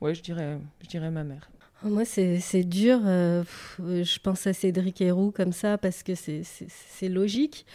[0.00, 1.50] ouais, je dirais, je dirais ma mère.
[1.84, 3.00] Oh, moi, c'est dur.
[3.04, 3.44] Euh,
[3.78, 7.66] je pense à Cédric Héroux comme ça parce que c'est logique.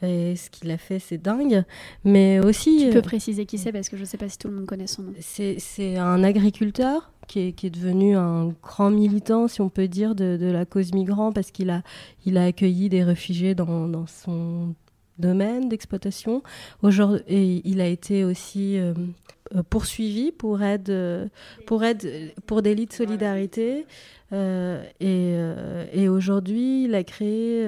[0.00, 1.64] Et ce qu'il a fait, c'est dingue.
[2.04, 2.84] Mais aussi.
[2.86, 4.54] Tu peux euh, préciser qui c'est parce que je ne sais pas si tout le
[4.54, 5.12] monde connaît son nom.
[5.18, 10.14] C'est un agriculteur qui est, qui est, devenu un grand militant, si on peut dire,
[10.14, 11.82] de, de la cause migrant parce qu'il a,
[12.24, 14.74] il a accueilli des réfugiés dans, dans son
[15.18, 16.42] domaine d'exploitation.
[16.82, 18.94] Aujourd'hui, il a été aussi euh, euh,
[19.70, 21.26] poursuivi pour aide, euh,
[21.66, 23.86] pour aide pour délit de solidarité.
[24.32, 25.34] et,
[25.92, 27.64] et aujourd'hui, il a créé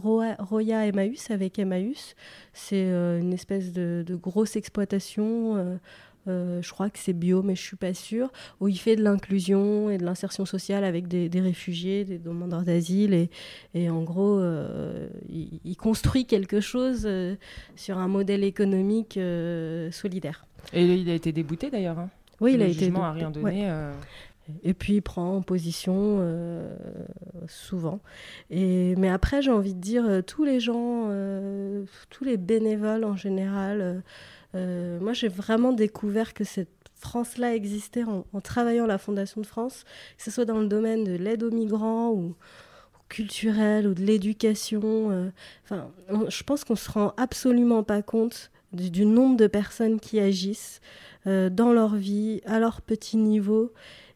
[0.00, 2.14] Roya Emmaüs avec Emmaüs.
[2.52, 5.78] C'est une espèce de, grosse exploitation
[6.26, 8.30] euh, je crois que c'est bio, mais je suis pas sûre,
[8.60, 13.14] où il fait de l'inclusion et de l'insertion sociale avec des, réfugiés, des demandeurs d'asile,
[13.14, 13.30] et,
[13.74, 17.36] et, en gros, euh, il, construit quelque chose euh,
[17.76, 19.18] sur un modèle économique
[19.92, 20.46] solidaire.
[20.72, 21.98] Et il a été débouté d'ailleurs.
[21.98, 22.10] Hein.
[22.40, 22.88] Oui, il a été.
[22.88, 23.70] Le a rien donné.
[24.62, 26.20] Et puis il prend position
[27.48, 28.00] souvent.
[28.50, 31.08] Et, mais après, j'ai envie de dire, tous les gens,
[32.10, 34.02] tous les bénévoles en général,
[34.54, 39.84] euh, moi, j'ai vraiment découvert que cette France-là existait en, travaillant la Fondation de France,
[40.16, 42.34] que ce soit dans le domaine de l'aide aux migrants ou,
[43.08, 45.10] culturel ou de l'éducation.
[45.10, 45.30] Euh,
[45.64, 45.90] enfin,
[46.28, 50.80] je pense qu'on se rend absolument pas compte du, nombre de personnes qui agissent
[51.26, 53.72] euh, dans leur vie, à leur petit niveau.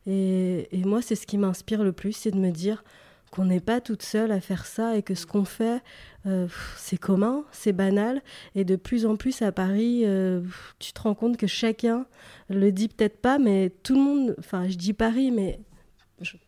[0.06, 2.82] Et, moi, c'est ce qui m'inspire le plus, c'est de me dire
[3.30, 5.82] qu'on n'est pas toute seule à faire ça et que ce qu'on fait,
[6.26, 6.48] euh,
[6.78, 8.22] c'est commun, c'est banal.
[8.54, 10.40] Et de plus en plus à Paris, euh,
[10.78, 12.06] tu te rends compte que chacun
[12.48, 15.60] le dit peut-être pas, mais tout le monde, enfin je dis Paris, mais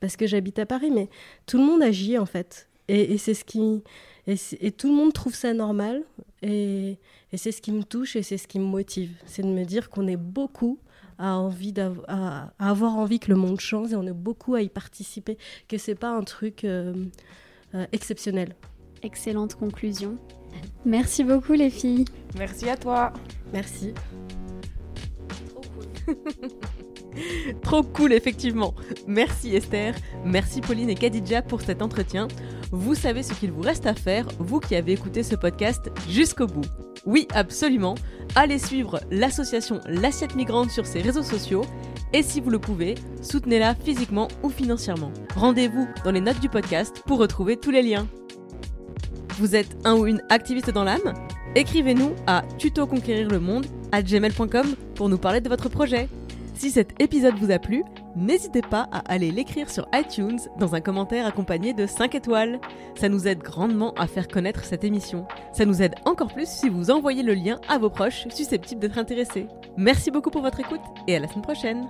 [0.01, 1.09] parce que j'habite à Paris, mais
[1.47, 2.69] tout le monde agit en fait.
[2.89, 3.85] Et, c'est ce qui,
[4.27, 6.03] et, tout le monde trouve ça normal.
[6.43, 6.99] Et,
[7.33, 9.65] et c'est ce qui me touche et c'est ce qui me motive, c'est de me
[9.65, 10.79] dire qu'on est beaucoup
[11.19, 11.75] à, envie
[12.09, 15.79] à, avoir envie que le monde change et on est beaucoup à y participer, que
[15.79, 16.95] c'est pas un truc euh,
[17.75, 18.55] euh, exceptionnel.
[19.03, 20.19] Excellente conclusion.
[20.85, 22.05] Merci beaucoup les filles.
[22.37, 23.13] Merci à toi.
[23.53, 23.95] Merci.
[26.05, 26.51] Trop cool.
[27.63, 28.75] Trop cool, effectivement.
[29.07, 32.29] Merci Esther, merci Pauline et Kadidja pour cet entretien.
[32.73, 36.47] Vous savez ce qu'il vous reste à faire, vous qui avez écouté ce podcast jusqu'au
[36.47, 36.67] bout.
[37.07, 37.95] Oui, absolument.
[38.35, 41.65] Allez suivre l'association L'Assiette Migrante sur ses réseaux sociaux
[42.13, 45.13] et si vous le pouvez, soutenez-la physiquement ou financièrement.
[45.35, 48.07] Rendez-vous dans les notes du podcast pour retrouver tous les liens.
[49.39, 51.15] Vous êtes un ou une activiste dans l'âme?
[51.55, 53.67] Écrivez-nous à tutoconquérir le monde
[54.95, 56.09] pour nous parler de votre projet.
[56.55, 57.83] Si cet épisode vous a plu,
[58.17, 62.61] n'hésitez pas à aller l'écrire sur iTunes dans un commentaire accompagné de 5 étoiles.
[62.95, 65.27] Ça nous aide grandement à faire connaître cette émission.
[65.53, 68.99] Ça nous aide encore plus si vous envoyez le lien à vos proches susceptibles d'être
[68.99, 69.47] intéressés.
[69.77, 71.89] Merci beaucoup pour votre écoute et à la semaine prochaine.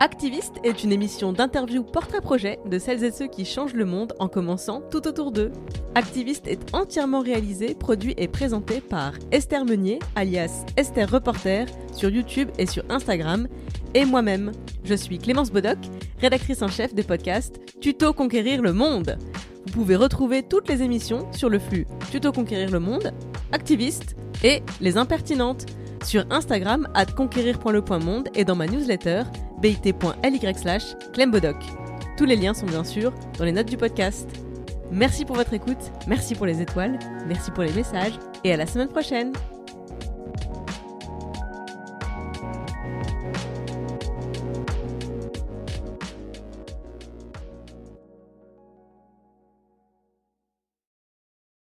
[0.00, 4.28] Activiste est une émission d'interview portrait-projet de celles et ceux qui changent le monde en
[4.28, 5.50] commençant tout autour d'eux.
[5.96, 12.48] Activiste est entièrement réalisé, produit et présenté par Esther Meunier, alias Esther Reporter, sur YouTube
[12.58, 13.48] et sur Instagram,
[13.94, 14.52] et moi-même.
[14.84, 15.78] Je suis Clémence Bodoc,
[16.20, 19.18] rédactrice en chef des podcasts Tuto Conquérir le Monde.
[19.66, 23.12] Vous pouvez retrouver toutes les émissions sur le flux Tuto Conquérir le Monde,
[23.50, 25.66] Activiste et Les Impertinentes
[26.04, 29.22] sur Instagram at conquérir.le.monde et dans ma newsletter
[29.60, 31.56] bit.ly slash clembodoc.
[32.16, 34.28] Tous les liens sont bien sûr dans les notes du podcast.
[34.90, 38.66] Merci pour votre écoute, merci pour les étoiles, merci pour les messages et à la
[38.66, 39.32] semaine prochaine